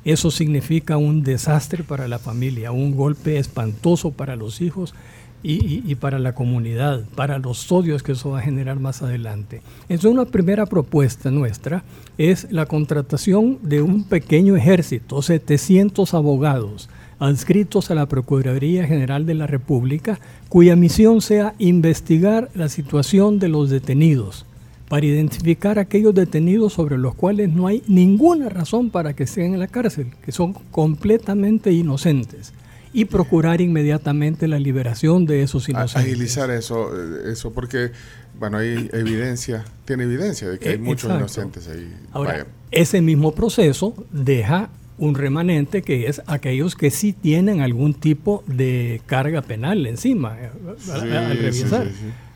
[0.06, 4.96] Eso significa un desastre para la familia, un golpe espantoso para los hijos
[5.44, 9.62] y, y, para la comunidad, para los odios que eso va a generar más adelante.
[9.90, 11.84] Entonces una primera propuesta nuestra
[12.18, 16.90] es la contratación de un pequeño ejército, 700 abogados,
[17.22, 20.20] adscritos a la Procuraduría General de la República,
[20.50, 24.46] cuya misión sea investigar la situación de los detenidos,
[24.90, 29.60] para identificar aquellos detenidos sobre los cuales no hay ninguna razón para que estén en
[29.60, 32.54] la cárcel, que son completamente inocentes,
[32.92, 36.04] y procurar inmediatamente la liberación de esos inocentes.
[36.04, 37.92] Agilizar eso, eh, eso porque,
[38.40, 41.88] bueno, hay evidencia, tiene evidencia de que hay muchos inocentes ahí.
[42.14, 48.44] Ahora, ese mismo proceso deja un remanente que es aquellos que sí tienen algún tipo
[48.46, 50.52] de carga penal encima eh,
[50.94, 51.88] al, revisar.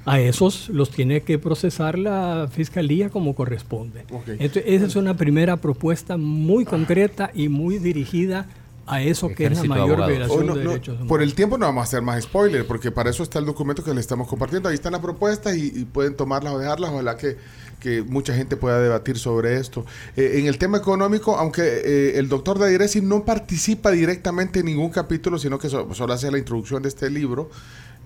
[0.03, 4.05] a esos los tiene que procesar la fiscalía como corresponde.
[4.09, 8.47] Entonces, esa es una primera propuesta muy concreta y muy dirigida
[8.87, 11.07] a eso que es la mayor violación de derechos humanos.
[11.07, 13.83] Por el tiempo no vamos a hacer más spoiler, porque para eso está el documento
[13.83, 14.69] que le estamos compartiendo.
[14.69, 16.91] Ahí están las propuestas y, pueden tomarlas o dejarlas.
[16.91, 17.37] Ojalá que,
[17.85, 19.85] que mucha gente pueda debatir sobre esto.
[20.17, 24.89] Eh, en el tema económico, aunque eh, el doctor Dadiresi no participa directamente en ningún
[24.89, 27.51] capítulo, sino que solo hace la introducción de este libro,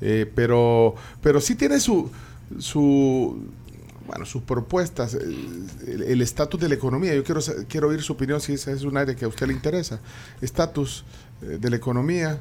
[0.02, 2.12] eh, pero, pero sí tiene su,
[2.58, 3.42] su
[4.06, 7.16] bueno, sus propuestas, el estatus de la economía.
[7.16, 9.54] Yo quiero, quiero oír su opinión si ese es un área que a usted le
[9.54, 10.02] interesa.
[10.42, 11.06] Estatus
[11.40, 12.38] de la economía,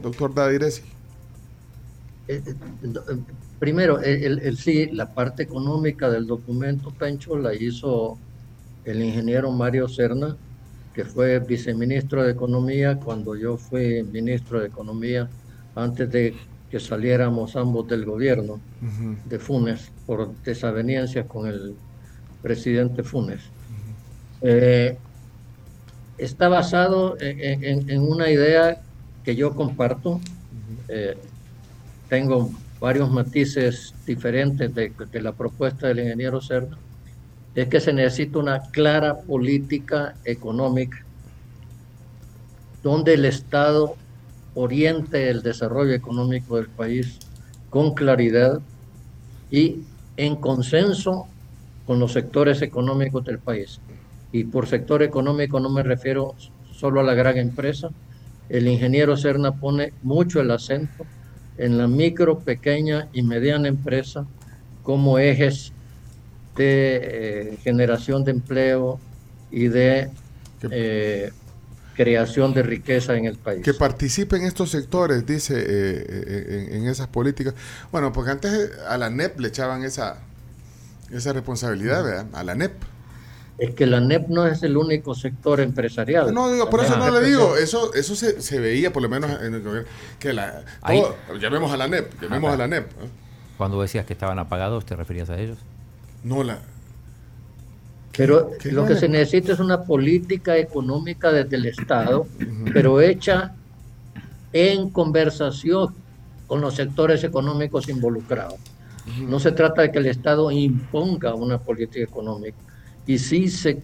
[0.00, 0.82] doctor Dadiresi.
[3.62, 8.18] Primero, el, sí, la parte económica del documento, Pencho, la hizo
[8.84, 10.36] el ingeniero Mario Serna,
[10.92, 15.28] que fue viceministro de Economía cuando yo fui ministro de Economía
[15.76, 16.34] antes de
[16.72, 18.58] que saliéramos ambos del gobierno
[19.26, 21.76] de Funes por desavenencias con el
[22.42, 23.42] presidente Funes.
[24.40, 24.98] Eh,
[26.18, 28.82] está basado en, una idea
[29.22, 30.20] que yo comparto.
[30.88, 31.16] Eh,
[32.08, 32.50] tengo
[32.82, 36.76] varios matices diferentes de, la propuesta del ingeniero Cerda.
[37.54, 40.98] Es que se necesita una clara política económica
[42.82, 43.94] donde el Estado
[44.54, 47.20] oriente el desarrollo económico del país
[47.70, 48.60] con claridad
[49.48, 49.82] y
[50.16, 51.28] en consenso
[51.86, 53.80] con los sectores económicos del país.
[54.32, 56.34] Y por sector económico no me refiero
[56.72, 57.90] solo a la gran empresa.
[58.48, 61.06] El ingeniero Serna pone mucho el acento
[61.58, 64.26] en la micro, pequeña y mediana empresa
[64.82, 65.72] como ejes
[66.56, 68.98] de eh, generación de empleo
[69.50, 70.10] y de
[71.94, 73.62] creación de riqueza en el país.
[73.62, 77.54] Que participen estos sectores, dice, eh, eh, en, esas políticas.
[77.90, 80.18] Bueno, porque antes a la NEP le echaban esa,
[81.10, 82.26] esa responsabilidad, ¿verdad?
[82.32, 82.72] A la NEP.
[83.58, 86.32] Es que la NEP no es el único sector empresarial.
[86.34, 89.30] No, digo, por eso no le digo, eso eso se, se, veía por lo menos
[89.42, 89.88] en el gobierno,
[90.18, 90.64] que la...
[91.40, 92.90] llamemos a la NEP, llamemos a la NEP.
[93.58, 95.58] Cuando decías que estaban apagados, ¿te referías a ellos?
[96.24, 96.58] No, la,
[98.16, 102.26] pero lo que se necesita es una política económica desde el Estado,
[102.72, 103.54] pero hecha
[104.52, 105.94] en conversación
[106.46, 108.60] con los sectores económicos involucrados.
[109.26, 112.58] No se trata de que el Estado imponga una política económica,
[113.06, 113.82] y sí se,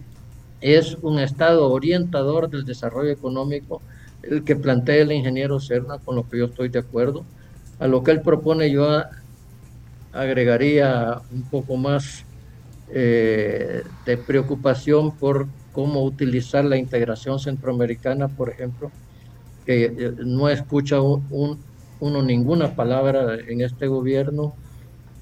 [0.61, 3.81] es un Estado orientador del desarrollo económico
[4.23, 7.25] el que plantea el ingeniero Serna, con lo que yo estoy de acuerdo.
[7.79, 8.85] A lo que él propone yo
[10.11, 12.25] agregaría un poco más
[12.91, 18.91] eh, de preocupación por cómo utilizar la integración centroamericana, por ejemplo,
[19.65, 21.63] que eh, no escucha un,
[21.99, 24.55] uno ninguna palabra en este gobierno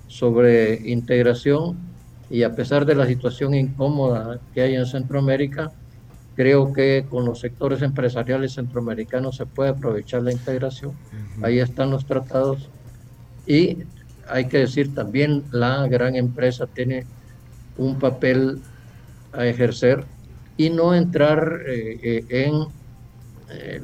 [0.08, 1.78] sobre integración
[2.30, 5.72] y a pesar de la situación incómoda que hay en Centroamérica,
[6.36, 10.92] creo que con los sectores empresariales centroamericanos se puede aprovechar la integración.
[11.42, 12.70] Ahí están los tratados.
[13.48, 13.80] Y
[14.30, 17.06] hay que decir también la gran empresa tiene
[17.78, 18.60] un papel
[19.34, 20.04] a ejercer
[20.58, 22.66] y no entrar eh, eh, en
[23.50, 23.82] eh,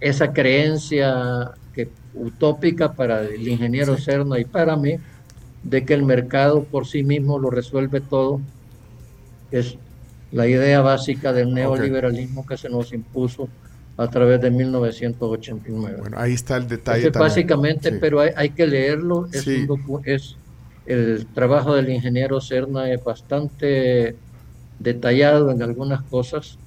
[0.00, 4.96] esa creencia que, utópica para el ingeniero Cerna y para mí
[5.62, 8.40] de que el mercado por sí mismo lo resuelve todo.
[9.50, 9.76] Es
[10.32, 13.48] la idea básica del neoliberalismo que se nos impuso
[13.96, 15.96] a través de 1989.
[16.00, 17.10] Bueno, ahí está el detalle.
[17.10, 19.46] básicamente, pero hay, hay, que leerlo, es,
[20.04, 20.36] es
[20.86, 24.16] el trabajo del ingeniero Serna es bastante
[24.78, 26.58] detallado en algunas cosas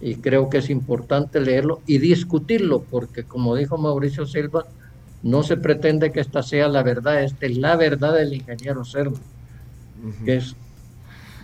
[0.00, 4.64] y creo que es importante leerlo y discutirlo porque como dijo Mauricio Silva,
[5.22, 8.82] no se pretende que esta sea la verdad, esta es la verdad del ingeniero
[10.24, 10.54] que es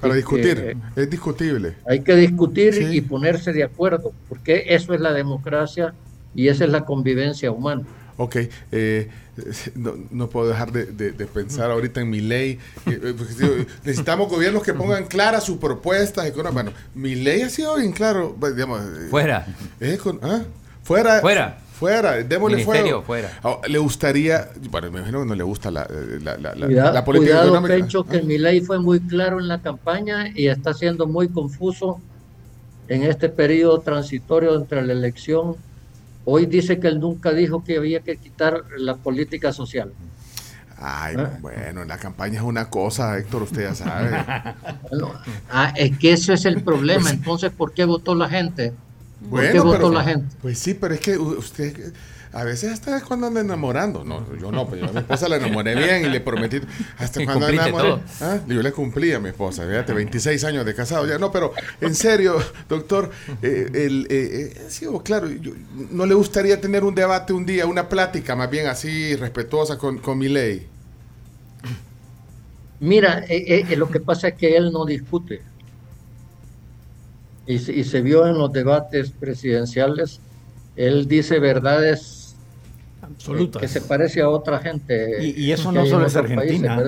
[0.01, 1.75] para discutir, es discutible.
[1.87, 5.95] Hay que discutir y ponerse de acuerdo, porque eso es la democracia
[6.35, 7.83] y esa es la convivencia humana.
[8.19, 8.37] Ok,
[8.73, 9.11] eh,
[9.75, 12.59] no, puedo dejar de, pensar ahorita en mi ley.
[12.87, 13.15] Eh,
[13.85, 16.33] necesitamos gobiernos que pongan claras sus propuestas.
[16.53, 18.35] Bueno, mi ley ha sido bien claro.
[18.39, 19.47] Pues, digamos, eh, fuera.
[20.23, 20.43] ¿ah?
[20.83, 21.21] Fuera.
[21.21, 21.59] Fuera.
[21.79, 23.03] Fuera, démosle fuego.
[23.03, 23.39] fuera.
[23.43, 25.87] Ah, le gustaría, bueno, me imagino que no le gusta la,
[26.23, 30.49] la, la, política cuidado, Pencho, que mi ley fue muy claro en la campaña y
[30.49, 32.01] está siendo muy confuso
[32.89, 35.57] en este periodo transitorio entre la elección
[36.29, 39.93] Hoy dice que él nunca dijo que había que quitar la política social.
[40.77, 41.39] Ay, ¿Ah?
[41.41, 44.11] bueno, la campaña es una cosa, Héctor, usted ya sabe.
[45.51, 47.03] ah, es que eso es el problema.
[47.03, 48.75] Pues Entonces, ¿por qué votó la gente?
[49.31, 50.37] ¿Por qué votó la gente?
[50.43, 51.93] Pues sí, pero es que usted,
[52.33, 54.05] A veces hasta cuando anda enamorando.
[54.05, 56.61] No, yo no, pero yo a mi esposa la enamoré bien y le prometí.
[56.99, 57.99] Hasta cuando enamoré.
[58.21, 58.41] ¿Ah?
[58.47, 61.19] Yo le cumplí a mi esposa, fíjate, 26 años de casado ya.
[61.19, 62.37] No, pero en serio,
[62.69, 63.11] doctor,
[63.41, 65.29] eh, el, eh, eh sí, claro,
[65.91, 69.99] no le gustaría tener un debate un día, una plática más bien así respetuosa con,
[69.99, 70.67] con mi ley.
[72.81, 75.41] Mira, eh, lo que pasa es que él no discute.
[77.47, 80.21] Y, y se vio en los debates presidenciales
[80.77, 82.37] él dice verdades
[83.01, 83.63] Absolutas.
[83.63, 85.25] que se parece a otra gente.
[85.25, 86.79] Y, eso no solo es Argentina.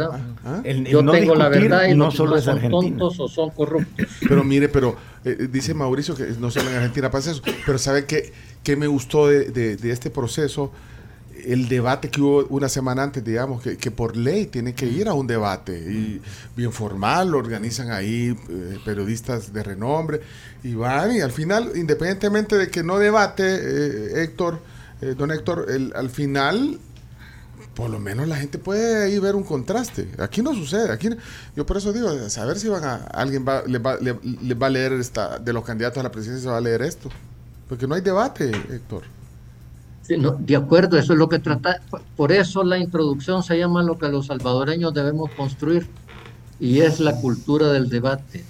[0.44, 4.06] Ah, Yo tengo la verdad y no solo es son tontos o son corruptos.
[4.28, 8.04] Pero mire, pero eh, dice Mauricio que no solo en Argentina pasa eso, pero ¿sabe
[8.04, 8.32] qué,
[8.62, 10.70] qué me gustó de, de, este proceso?
[11.44, 15.08] El debate que hubo una semana antes, digamos, que, que, por ley tiene que ir
[15.08, 16.20] a un debate y
[16.56, 20.20] bien formal, lo organizan ahí eh, periodistas de renombre
[20.62, 24.60] y van y al final, independientemente de que no debate, eh, Héctor,
[25.00, 26.78] eh, don Héctor, el, al final
[27.74, 30.08] por lo menos la gente puede ahí ver un contraste.
[30.18, 30.90] Aquí no sucede.
[30.90, 31.10] Aquí,
[31.54, 34.94] yo por eso digo, saber si van a, alguien va, les, va, va a leer
[34.94, 37.08] esta, de los candidatos a la presidencia, se va a leer esto.
[37.68, 39.04] Porque no hay debate, Héctor.
[40.08, 41.80] De acuerdo, eso es lo que trata.
[42.16, 45.86] Por eso la introducción se llama lo que los salvadoreños debemos construir.
[46.58, 48.42] Y es la cultura del debate.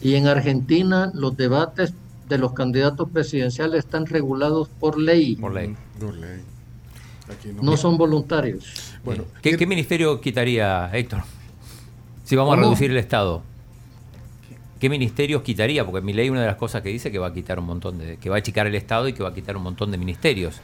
[0.00, 1.92] Y en Argentina los debates
[2.28, 5.36] de los candidatos presidenciales están regulados por ley.
[5.36, 5.74] Por ley.
[7.60, 7.76] no.
[7.76, 8.94] son voluntarios.
[9.04, 11.22] Bueno, ¿Qué, ministerio quitaría, Héctor?
[12.24, 13.42] Si vamos a reducir el Estado.
[14.78, 15.84] ¿Qué ministerios quitaría?
[15.84, 17.98] Porque mi ley una de las cosas que dice que va a quitar un montón
[17.98, 19.98] de, que va a achicar el Estado y que va a quitar un montón de
[19.98, 20.60] ministerios.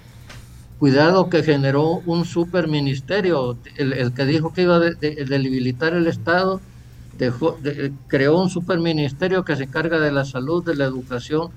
[0.78, 6.60] Cuidado que generó un superministerio, el, el que dijo que iba a debilitar el Estado
[7.18, 7.58] dejó,
[8.08, 11.50] creó un superministerio que se encarga de la salud, de la educación,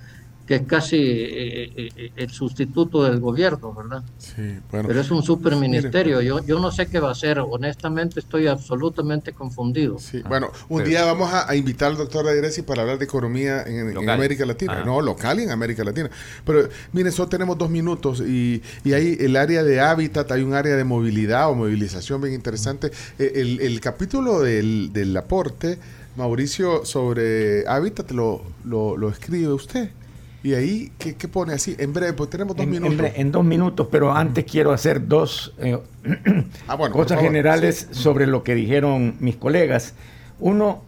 [0.48, 4.02] que es casi eh, eh, eh, el sustituto del gobierno, ¿verdad?
[4.18, 4.88] Sí, bueno.
[4.88, 6.22] Pero es un superministerio.
[6.22, 7.40] Yo, yo no sé qué va a hacer.
[7.40, 10.00] Honestamente, estoy absolutamente confundido.
[10.00, 14.10] Sí, bueno, un día vamos a, invitar al doctor Adiresi para hablar de economía en,
[14.10, 14.86] América Latina.
[14.86, 16.10] No, local y en América Latina.
[16.46, 20.54] Pero, miren, solo tenemos dos minutos y, y hay el área de hábitat, hay un
[20.54, 22.90] área de movilidad o movilización bien interesante.
[23.20, 25.78] El, el capítulo del, del aporte,
[26.16, 29.90] Mauricio, sobre hábitat lo, lo, lo escribe usted.
[30.44, 31.76] Y ahí, ¿qué, pone así?
[31.80, 33.12] En breve, pues tenemos dos minutos.
[33.16, 35.80] En, dos minutos, pero antes quiero hacer dos eh,
[36.68, 39.94] ah, cosas generales sobre lo que dijeron mis colegas.
[40.40, 40.84] Uno,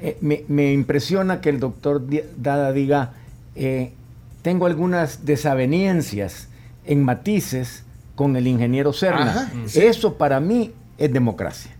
[0.00, 2.02] eh, me, impresiona que el doctor
[2.36, 3.12] Dada diga,
[3.54, 3.94] eh,
[4.42, 6.48] tengo algunas desavenencias
[6.84, 7.84] en matices
[8.14, 9.50] con el ingeniero Serna.
[9.74, 11.72] Eso para mí es democracia.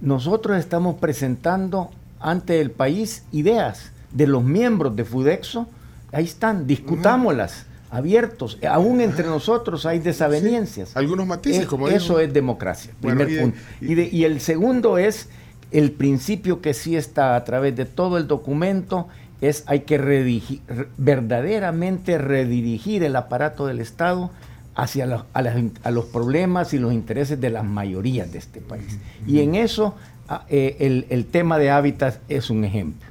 [0.00, 1.90] Nosotros estamos presentando
[2.20, 5.68] ante el país ideas de los miembros de Fudexo
[6.12, 8.58] ahí están, discutámoslas, abiertos.
[8.68, 10.96] Aún entre nosotros hay desavenencias.
[10.96, 13.58] algunos matices, como Eso es democracia, primer punto.
[13.80, 15.28] Y, el segundo es
[15.70, 19.08] el principio que sí está a través de todo el documento,
[19.40, 20.60] es hay que redigir,
[20.96, 24.30] verdaderamente redirigir el aparato del Estado
[24.74, 28.98] hacia a, los problemas y los intereses de las mayorías de este país.
[29.26, 29.94] Y en eso
[30.28, 33.06] ah, eh, el, el tema de hábitat es un ejemplo.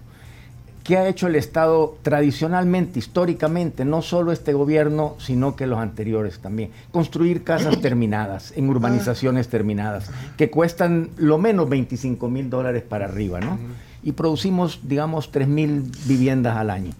[0.85, 6.37] ¿Qué ha hecho el Estado tradicionalmente, históricamente, no solo este gobierno, sino que los anteriores
[6.37, 6.69] también?
[6.91, 13.39] Construir casas terminadas, en urbanizaciones terminadas, que cuestan lo menos 25 mil dólares para arriba,
[13.39, 13.57] ¿no?
[14.03, 16.91] Y producimos, digamos, 3 mil viviendas al año.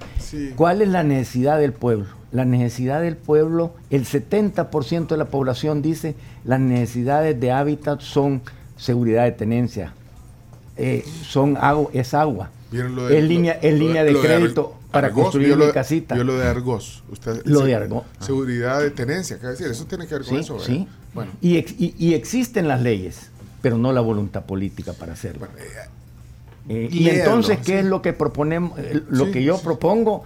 [0.55, 2.07] ¿Cuál es la necesidad del pueblo?
[2.31, 8.41] La necesidad del pueblo, el 70% de la población dice, las necesidades de hábitat son
[8.77, 9.93] seguridad de tenencia,
[10.75, 16.16] eh, son agua, es agua es línea, es línea de, crédito para construir mi casita.
[16.16, 17.03] Yo lo de Argos.
[17.09, 18.03] Usted, lo de Argos.
[18.20, 19.68] Seguridad de tenencia, ¿qué decir?
[19.68, 20.59] Eso tiene que ver con eso.
[20.59, 20.88] Sí.
[21.13, 21.32] Bueno.
[21.41, 21.57] Y,
[21.97, 23.30] y, existen las leyes,
[23.61, 25.47] pero no la voluntad política para hacerlo.
[25.57, 25.89] Eh,
[26.70, 28.78] eh, y entonces, ¿qué es lo que proponemos?
[28.80, 30.24] Eh, lo que yo propongo,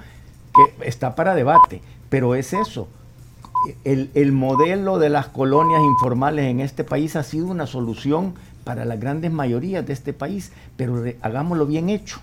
[0.56, 2.88] que está para debate, pero es eso.
[3.84, 8.34] El, el modelo de las colonias informales en este país ha sido una solución
[8.64, 12.22] para las grandes mayorías de este país, pero hagámoslo bien hecho.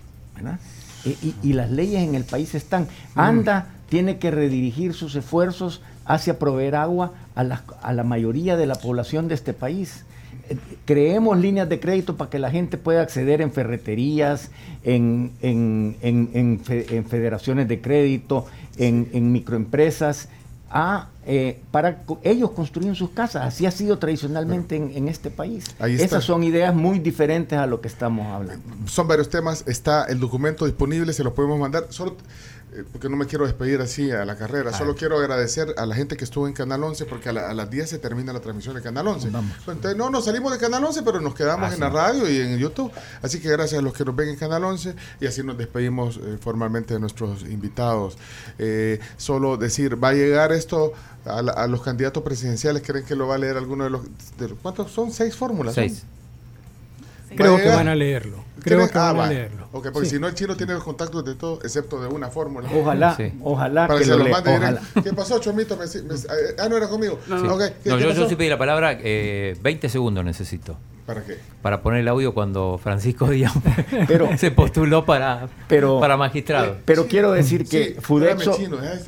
[1.42, 2.88] Y, las leyes en el país están.
[3.14, 3.20] Mm.
[3.20, 8.66] ANDA tiene que redirigir sus esfuerzos hacia proveer agua a la, a la mayoría de
[8.66, 10.04] la población de este país.
[10.48, 14.50] Eh, creemos líneas de crédito para que la gente pueda acceder en ferreterías,
[14.84, 16.60] en, en,
[17.08, 20.28] federaciones de crédito, en, microempresas,
[20.70, 23.44] a eh, para ellos construyen sus casas.
[23.44, 25.64] Así ha sido tradicionalmente en, este país.
[25.80, 28.64] Esas son ideas muy diferentes a lo que estamos hablando.
[28.86, 29.64] Son varios temas.
[29.66, 31.86] Está el documento disponible, se lo podemos mandar.
[31.90, 32.16] Solo
[32.92, 34.72] porque no me quiero despedir así a la carrera.
[34.72, 37.88] Solo quiero agradecer a la gente que estuvo en Canal 11, porque a, las 10
[37.88, 39.28] se termina la transmisión de Canal 11.
[39.28, 42.58] Entonces, no, nos salimos de Canal 11, pero nos quedamos en la radio y en
[42.58, 42.92] YouTube.
[43.22, 46.16] Así que gracias a los que nos ven en Canal 11 y así nos despedimos
[46.18, 48.16] eh, formalmente de nuestros invitados.
[48.58, 50.92] Eh, solo decir, va a llegar esto
[51.24, 52.82] a, los candidatos presidenciales.
[52.82, 54.02] ¿Creen que lo va a leer alguno de los...
[54.38, 55.12] De, ¿Cuántos son?
[55.12, 55.74] ¿Seis fórmulas?
[55.74, 56.04] Seis.
[57.36, 58.44] Creo que van a leerlo.
[58.62, 59.68] Creo que van a leerlo.
[59.72, 62.68] Ok, porque si no, el chino tiene los contactos de todo, excepto de una fórmula.
[62.74, 65.78] Ojalá, ojalá que, lo, mande ¿Qué pasó, Chomito?
[66.58, 67.18] ah, no era conmigo.
[67.28, 67.58] No, no.
[67.84, 68.98] yo, sí pedí la palabra.
[69.00, 70.76] Eh, 20 segundos necesito.
[71.06, 71.38] ¿Para qué?
[71.62, 73.52] Para poner el audio cuando Francisco Díaz
[74.38, 76.78] se postuló para, para magistrado.
[76.84, 78.58] Pero quiero decir que Fudexo,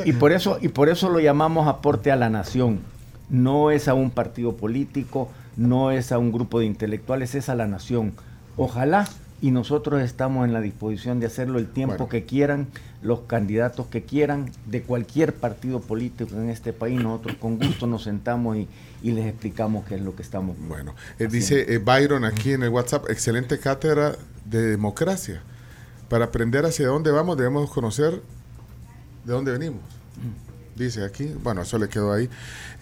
[0.04, 2.80] y por, eso, y por eso lo llamamos aporte a la nación.
[3.28, 5.28] No es a un partido político,
[5.58, 8.14] no es a un grupo de intelectuales, es a la nación.
[8.56, 9.06] Ojalá
[9.40, 12.66] y nosotros estamos en la disposición de hacerlo el tiempo que quieran,
[13.02, 18.04] los candidatos que quieran, de cualquier partido político en este país, nosotros con gusto nos
[18.04, 18.68] sentamos y,
[19.02, 20.56] les explicamos qué es lo que estamos.
[20.66, 25.42] Bueno, eh, dice eh, Byron aquí en el WhatsApp, excelente cátedra de democracia.
[26.08, 28.20] Para aprender hacia dónde vamos debemos conocer
[29.24, 29.82] de dónde venimos.
[30.16, 30.47] Mm
[30.78, 31.32] dice aquí.
[31.42, 32.28] Bueno, eso le quedó ahí.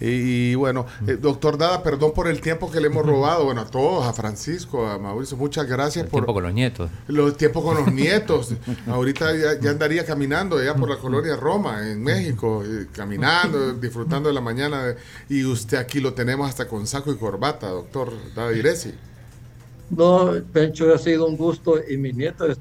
[0.01, 3.44] Y, bueno, eh, doctor Dada, perdón por el tiempo que le hemos robado.
[3.44, 6.20] Bueno, a todos, a Francisco, a Mauricio, muchas gracias el por...
[6.20, 6.90] tiempo con los nietos.
[7.09, 8.55] Los tiempos con los nietos.
[8.86, 14.34] Ahorita ya, andaría caminando ya por la colonia Roma, en México, eh, caminando, disfrutando de
[14.34, 14.94] la mañana.
[15.28, 18.92] y usted aquí lo tenemos hasta con saco y corbata, doctor Dada Iresi.
[19.90, 22.57] No, Pencho, ha sido un gusto y mi nieto eh,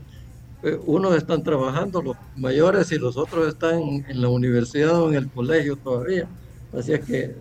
[0.85, 5.29] unos están trabajando, los mayores, y los otros están en la universidad o en el
[5.29, 6.27] colegio todavía.
[6.73, 7.35] Así es que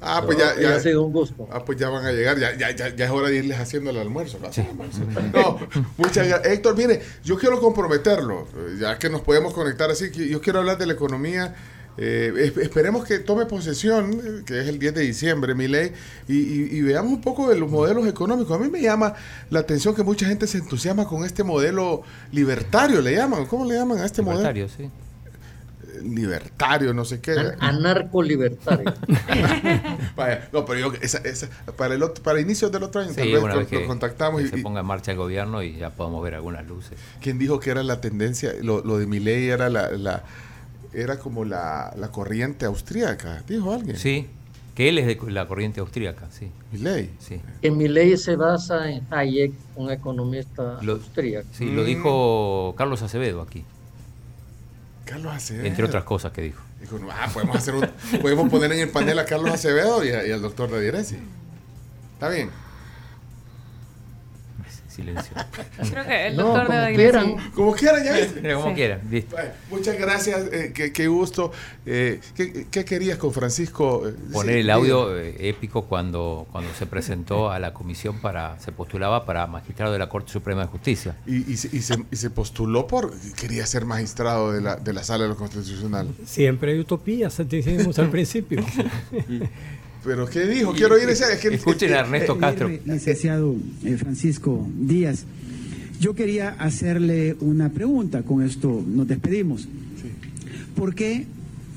[0.00, 1.48] Ah, pues ya, ya, ha sido un gusto.
[1.50, 3.98] Ah, pues ya van a llegar, ya, ya, ya, es hora de irles haciendo el
[3.98, 4.38] almuerzo.
[5.32, 5.58] No,
[5.96, 6.52] muchas gracias.
[6.52, 8.46] Héctor, mire, yo quiero comprometerlo,
[8.78, 11.56] ya que nos podemos conectar así, yo quiero hablar de la economía
[12.00, 15.92] eh, esperemos que tome posesión, que es el 10 de diciembre, mi ley,
[16.28, 18.56] y, veamos un poco de los modelos económicos.
[18.56, 19.14] A mí me llama
[19.50, 23.46] la atención que mucha gente se entusiasma con este modelo libertario, le llaman.
[23.46, 24.90] ¿Cómo le llaman a este libertario, modelo?
[24.90, 24.90] sí
[25.92, 27.34] eh, libertario, no sé qué.
[27.58, 28.94] Anarco-libertario.
[30.52, 31.20] no, pero yo, esa,
[31.76, 34.42] para, el para inicios del otro año, tal vez lo, contactamos.
[34.42, 36.96] y se ponga en marcha el gobierno y ya podemos ver algunas luces.
[37.20, 38.52] ¿Quién dijo que era la tendencia?
[38.62, 40.22] Lo, lo de mi ley era la
[40.92, 43.96] era como la, corriente austríaca, dijo alguien.
[43.96, 44.28] Sí,
[44.74, 46.50] que él es de la corriente austríaca, sí.
[46.72, 47.10] Milley.
[47.18, 47.40] Sí.
[47.62, 51.48] En Milley se basa en Hayek, un economista austríaco.
[51.52, 53.64] Sí, lo dijo Carlos Acevedo aquí.
[55.04, 55.66] Carlos Acevedo.
[55.66, 56.62] Entre otras cosas que dijo.
[56.80, 57.74] Dijo, ah, podemos, hacer
[58.22, 61.16] podemos poner en el panel a Carlos Acevedo y, al doctor Dadiresi.
[62.14, 62.50] Está bien
[64.98, 65.32] silencio.
[65.90, 67.36] Creo que el doctor como quieran.
[67.54, 69.00] Como quieran, ya como quieran,
[69.70, 71.52] muchas gracias, eh, qué, gusto.
[71.86, 74.08] Eh, ¿qué, querías con Francisco?
[74.08, 79.24] Eh, Poner el audio épico cuando, cuando se presentó a la comisión para, se postulaba
[79.24, 81.16] para magistrado de la Corte Suprema de Justicia.
[81.26, 81.68] Y, se,
[82.10, 86.08] y se, postuló por, quería ser magistrado de la, de la Sala de lo Constitucional.
[86.24, 88.64] Siempre hay utopías, decimos al principio.
[90.08, 90.72] ¿Pero qué dijo?
[90.72, 91.24] Quiero ir ese.
[91.54, 92.70] Escuchen a Ernesto eh, Castro.
[92.86, 93.54] Licenciado
[93.84, 95.26] eh, Francisco Díaz,
[96.00, 98.22] yo quería hacerle una pregunta.
[98.22, 99.68] Con esto nos despedimos.
[100.74, 101.26] ¿Por qué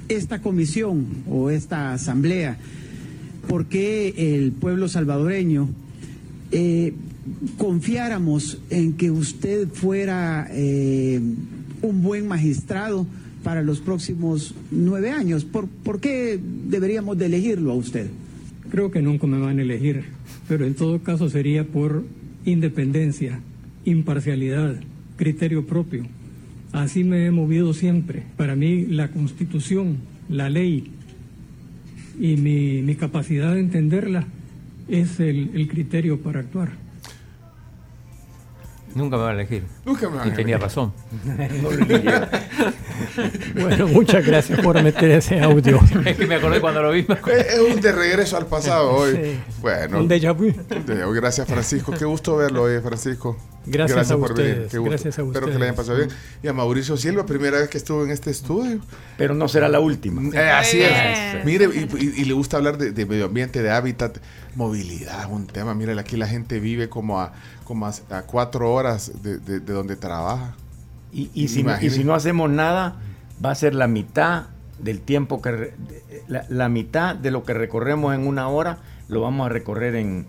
[0.08, 2.58] esta comisión o esta asamblea,
[3.50, 5.68] por qué el pueblo salvadoreño
[6.54, 6.94] eh,
[7.58, 13.06] confiáramos en que usted fuera un buen magistrado?
[13.44, 15.46] Para los próximos nueve años.
[15.46, 18.10] ¿Por, ¿Por, qué deberíamos de elegirlo a usted?
[18.70, 20.06] Creo que nunca me van a elegir,
[20.48, 22.04] pero en todo caso sería por
[22.46, 23.40] independencia,
[23.86, 24.76] imparcialidad,
[25.18, 26.06] criterio propio.
[26.72, 28.24] Así me he movido siempre.
[28.38, 29.98] Para mí la constitución,
[30.30, 30.92] la ley
[32.20, 34.26] y mi, mi capacidad de entenderla
[34.88, 36.70] es el, el criterio para actuar.
[38.96, 39.64] Nunca me van a elegir.
[39.86, 40.92] Nunca me van y tenía razón.
[43.56, 45.80] bueno, muchas gracias por meter ese audio.
[46.06, 47.06] es que me acordé cuando lo vi.
[47.28, 49.40] Es un de regreso al pasado hoy.
[49.62, 50.00] Bueno.
[50.00, 50.52] Un déjà vu.
[51.14, 51.92] Gracias, Francisco.
[51.92, 53.38] Qué gusto verlo hoy, Francisco.
[53.66, 54.74] Gracias, a ustedes.
[54.74, 55.36] Gracias a ustedes.
[55.36, 56.10] Espero que le hayan pasado bien.
[56.42, 58.80] Y a Mauricio Silva, primera vez que estuvo en este estudio.
[59.18, 60.22] Pero no será la última.
[60.36, 61.46] Eh, así es.
[61.46, 64.18] Mire, y, le gusta hablar de, medio ambiente, de hábitat,
[64.56, 65.76] movilidad, un tema.
[65.76, 67.34] Mire, aquí la gente vive como a,
[67.64, 70.56] como a, cuatro horas de, donde trabaja.
[71.14, 72.96] Y, si no, y si no hacemos nada,
[73.44, 74.46] va a ser la mitad
[74.80, 75.74] del tiempo que
[76.28, 78.78] la, mitad de lo que recorremos en una hora
[79.10, 80.26] lo vamos a recorrer en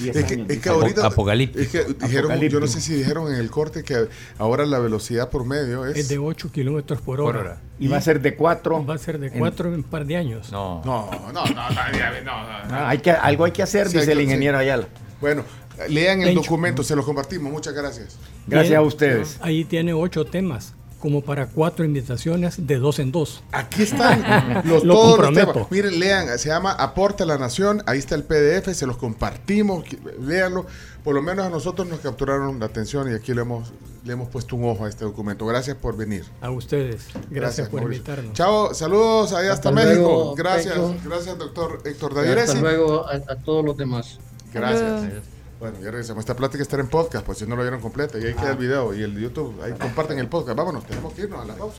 [0.00, 0.24] 10 es.
[0.24, 1.62] Que, es que ahorita, Apocalíptico.
[1.62, 4.08] Es que dijeron, yo no sé si dijeron en el corte que
[4.38, 5.96] ahora la velocidad por medio es...
[5.96, 7.60] Es de 8 kilómetros por, hora.
[7.78, 8.86] Y, va a ser de 4.
[8.86, 10.50] Va a ser de 4 en, un par de años.
[10.50, 14.56] No, no, no, no, no, no hay que, algo hay que hacer, dice el ingeniero
[14.56, 14.88] Ayala.
[15.20, 15.44] Bueno,
[15.88, 17.52] lean el documento, se lo compartimos.
[17.52, 18.16] Muchas gracias.
[18.46, 19.38] Gracias a ustedes.
[19.40, 23.42] Ahí tiene ocho temas como para cuatro invitaciones de dos en dos.
[23.52, 25.66] Aquí están los, Lo todos comprometo.
[25.70, 29.84] Miren, lean, se llama Aporte a la Nación, ahí está el PDF, se los compartimos,
[30.22, 30.64] léanlo.
[31.02, 33.70] Por lo menos a nosotros nos capturaron la atención y aquí le hemos,
[34.06, 35.44] le hemos puesto un ojo a este documento.
[35.44, 36.24] Gracias por venir.
[36.40, 37.04] A ustedes.
[37.28, 38.00] Gracias, por Mauricio.
[38.00, 38.32] invitarnos.
[38.32, 40.00] Chao, saludos allá hasta, Hasta México.
[40.00, 40.94] luego, gracias, Pedro.
[41.04, 42.48] gracias doctor Héctor Y Daviresi.
[42.48, 44.18] Hasta luego a, a todos los demás.
[44.54, 45.33] Gracias.
[45.60, 46.22] Bueno, ya regresamos.
[46.22, 48.18] Esta plática estará en podcast, pues si no lo vieron completa.
[48.18, 49.62] Y ahí queda el video y el YouTube.
[49.62, 50.56] Ahí comparten el podcast.
[50.56, 51.72] Vámonos, tenemos que irnos a la pausa.